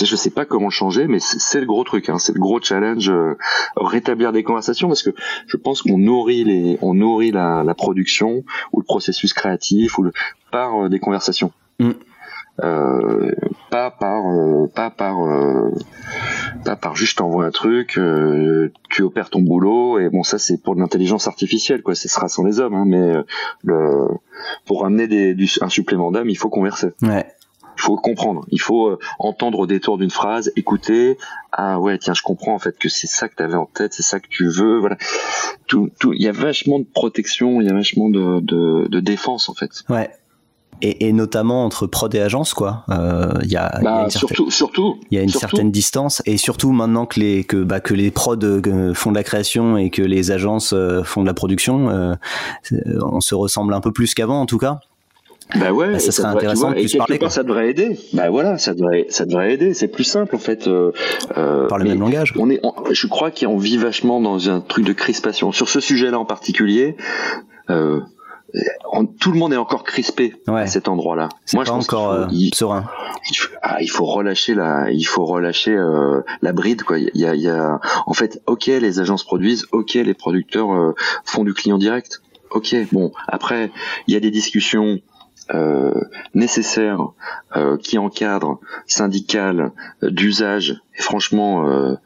[0.00, 3.10] je sais pas comment changer, mais c'est le gros truc, hein, c'est le gros challenge,
[3.10, 3.36] euh,
[3.76, 5.10] rétablir des conversations, parce que
[5.46, 10.04] je pense qu'on nourrit les, on nourrit la, la, production ou le processus créatif ou
[10.04, 10.12] le,
[10.52, 11.52] par des conversations.
[11.80, 11.90] Mm.
[12.62, 13.32] Euh,
[13.70, 15.70] pas par euh, pas par euh,
[16.64, 17.98] pas par juste t'envoies un truc
[18.90, 22.44] tu opères ton boulot et bon ça c'est pour l'intelligence artificielle quoi ce sera sans
[22.44, 23.14] les hommes hein, mais
[23.62, 24.08] le
[24.66, 27.26] pour amener des, du, un supplément d'âme il faut converser ouais
[27.78, 31.16] il faut comprendre, il faut entendre au détour d'une phrase, écouter.
[31.50, 33.94] Ah ouais, tiens, je comprends en fait que c'est ça que tu avais en tête,
[33.94, 34.78] c'est ça que tu veux.
[34.80, 34.98] Voilà,
[35.66, 36.12] tout, tout.
[36.12, 39.54] Il y a vachement de protection, il y a vachement de, de, de défense en
[39.54, 39.70] fait.
[39.88, 40.10] Ouais
[40.82, 42.84] et, et, notamment entre prod et agence quoi.
[42.90, 45.70] Euh, il y a, bah, y a une surtout, surtout, il y a une certaine
[45.70, 49.24] distance et surtout maintenant que les que bah que les prods euh, font de la
[49.24, 52.14] création et que les agences euh, font de la production, euh,
[53.02, 54.80] on se ressemble un peu plus qu'avant en tout cas.
[55.56, 57.18] Bah ouais, bah, ça serait intéressant vois, de plus parler.
[57.28, 57.98] ça devrait aider.
[58.12, 59.74] Bah voilà, ça devrait, ça devrait aider.
[59.74, 60.68] C'est plus simple en fait.
[60.68, 60.92] Euh,
[61.66, 62.34] Par le même langage.
[62.38, 62.60] On est,
[62.92, 66.96] je crois qu'on vit vachement dans un truc de crispation sur ce sujet-là en particulier.
[67.68, 68.00] Euh,
[69.18, 71.28] tout le monde est encore crispé à cet endroit-là.
[71.54, 72.84] Moi, je pense encore euh, il, serein.
[73.62, 76.98] Ah, il faut relâcher la, il faut relâcher euh, la bride quoi.
[76.98, 80.72] Il y a, il y a, en fait, ok, les agences produisent, ok, les producteurs
[80.72, 80.94] euh,
[81.24, 82.22] font du client direct.
[82.50, 83.70] Ok, bon, après,
[84.08, 84.98] il y a des discussions
[85.52, 85.94] euh,
[86.34, 87.08] nécessaires
[87.56, 89.72] euh, qui encadrent syndicales
[90.02, 90.82] d'usage.
[90.98, 91.96] Et franchement,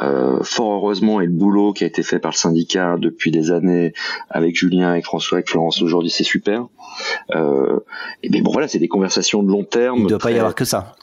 [0.00, 3.50] euh, fort heureusement, et le boulot qui a été fait par le syndicat depuis des
[3.50, 3.92] années
[4.30, 6.66] avec Julien, avec François, avec Florence aujourd'hui, c'est super.
[7.34, 7.78] Euh,
[8.22, 9.98] et bien bon voilà, c'est des conversations de long terme.
[9.98, 10.96] Il ne doit pas y avoir que ça.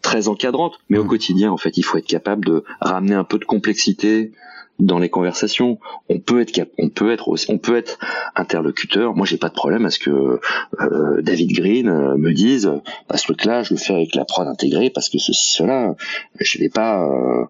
[0.00, 1.08] Très encadrantes, mais au mm.
[1.08, 4.32] quotidien, en fait, il faut être capable de ramener un peu de complexité
[4.78, 5.78] dans les conversations.
[6.08, 7.98] On peut être on peut être on peut être
[8.34, 9.14] interlocuteur.
[9.14, 10.40] Moi, j'ai pas de problème à ce que
[10.80, 12.70] euh, David Green euh, me dise,
[13.08, 15.94] bah, ce truc-là, je le fais avec la prod intégrée parce que ceci, cela,
[16.38, 17.02] je vais pas.
[17.02, 17.44] Euh,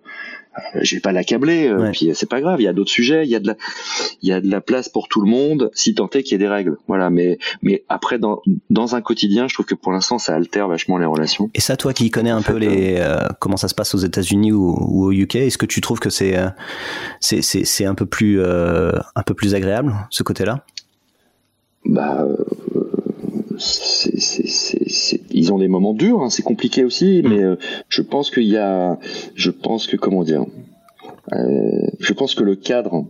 [0.81, 1.69] je vais pas l'accabler.
[1.69, 2.61] Euh, puis c'est pas grave.
[2.61, 3.25] Il y a d'autres sujets.
[3.25, 3.57] Il y a de la,
[4.23, 6.35] il y a de la place pour tout le monde, si tant est qu'il y
[6.35, 6.77] ait des règles.
[6.89, 7.11] Voilà.
[7.11, 10.99] Mais, mais après, dans, dans un quotidien, je trouve que pour l'instant, ça altère vachement
[10.99, 11.51] les relations.
[11.55, 14.53] Et ça, toi qui connais un peu les, euh, comment ça se passe aux États-Unis
[14.53, 16.37] ou, ou, au UK, est-ce que tu trouves que c'est,
[17.21, 20.65] c'est, c'est, c'est un peu plus, un peu plus agréable ce côté-là?
[21.85, 22.27] Bah,
[25.31, 27.29] ils ont des moments durs, hein, c'est compliqué aussi, mm.
[27.29, 27.57] mais euh,
[27.89, 28.99] je pense qu'il y a,
[29.35, 30.45] je pense que comment dire,
[31.33, 33.07] euh, je pense que le cadre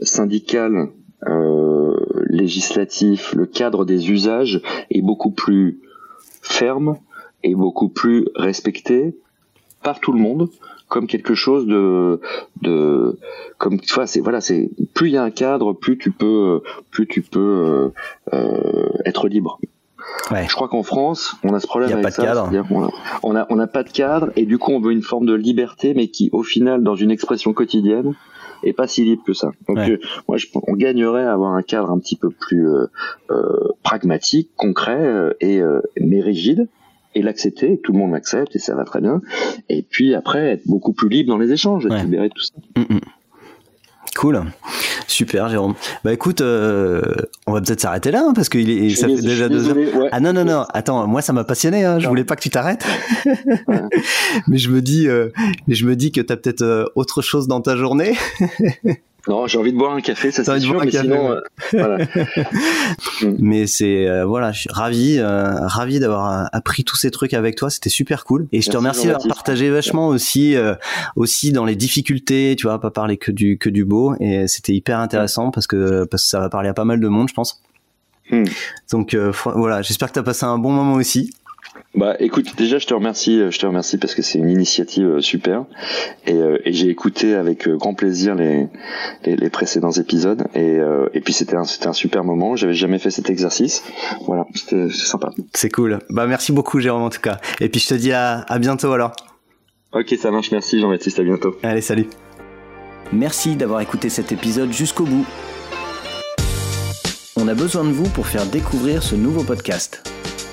[0.00, 0.88] syndical,
[1.26, 5.80] euh, législatif, le cadre des usages est beaucoup plus
[6.42, 6.96] ferme
[7.42, 9.16] et beaucoup plus respecté
[9.82, 10.48] par tout le monde
[10.88, 12.20] comme quelque chose de
[12.60, 13.18] de
[13.58, 16.62] comme tu vois c'est voilà c'est plus il y a un cadre plus tu peux
[16.90, 17.90] plus tu peux
[18.32, 19.58] euh, être libre
[20.30, 20.46] Ouais.
[20.48, 22.22] Je crois qu'en France, on a ce problème a avec pas ça.
[22.22, 22.50] De cadre.
[23.22, 25.34] On a, on n'a pas de cadre et du coup, on veut une forme de
[25.34, 28.14] liberté, mais qui, au final, dans une expression quotidienne,
[28.62, 29.50] est pas si libre que ça.
[29.68, 29.98] Donc, euh,
[30.28, 32.86] moi, je, on gagnerait à avoir un cadre un petit peu plus euh,
[33.30, 35.60] euh, pragmatique, concret euh, et
[36.00, 36.68] mais rigide
[37.14, 39.20] et l'accepter, tout le monde l'accepte et ça va très bien.
[39.68, 42.54] Et puis après, être beaucoup plus libre dans les échanges, libéré de tout ça.
[42.76, 43.00] Mm, mm.
[44.16, 44.44] Cool,
[45.08, 45.74] super Jérôme.
[46.04, 47.02] Bah écoute, euh,
[47.46, 50.08] on va peut-être s'arrêter là hein, parce que est, ça fait déjà deux heures.
[50.12, 51.84] Ah non non non, attends, moi ça m'a passionné.
[51.84, 52.84] Hein, je voulais pas que tu t'arrêtes,
[54.48, 55.30] mais je me dis, euh,
[55.66, 58.14] mais je me dis que t'as peut-être euh, autre chose dans ta journée.
[59.26, 61.40] Non, j'ai envie de boire un café, ça c'est sûr, mais sinon, euh,
[61.72, 62.06] voilà.
[63.38, 67.56] mais c'est euh, voilà, je suis ravi, euh, ravi d'avoir appris tous ces trucs avec
[67.56, 67.70] toi.
[67.70, 68.46] C'était super cool.
[68.52, 70.56] Et je te remercie d'avoir partagé vachement aussi,
[71.16, 72.54] aussi dans les difficultés.
[72.58, 74.14] Tu vois, pas parler que du que du beau.
[74.20, 77.08] Et c'était hyper intéressant parce que parce que ça va parler à pas mal de
[77.08, 77.62] monde, je pense.
[78.30, 78.44] Hmm.
[78.92, 79.16] Donc
[79.54, 81.32] voilà, j'espère que tu as passé un bon moment aussi.
[81.94, 85.20] Bah écoute, déjà je te remercie, je te remercie parce que c'est une initiative euh,
[85.20, 85.64] super
[86.26, 88.66] et, euh, et j'ai écouté avec euh, grand plaisir les,
[89.24, 90.78] les, les précédents épisodes et,
[91.12, 92.56] et puis c'était un, c'était un super moment.
[92.56, 93.84] J'avais jamais fait cet exercice,
[94.26, 95.30] voilà, c'était sympa.
[95.52, 96.00] C'est cool.
[96.10, 97.38] Bah merci beaucoup Jérôme en tout cas.
[97.60, 99.12] Et puis je te dis à, à bientôt alors.
[99.92, 100.50] Ok, ça marche.
[100.50, 101.20] Merci Jean-Baptiste.
[101.20, 101.54] À bientôt.
[101.62, 102.06] Allez, salut.
[103.12, 105.24] Merci d'avoir écouté cet épisode jusqu'au bout.
[107.36, 110.02] On a besoin de vous pour faire découvrir ce nouveau podcast.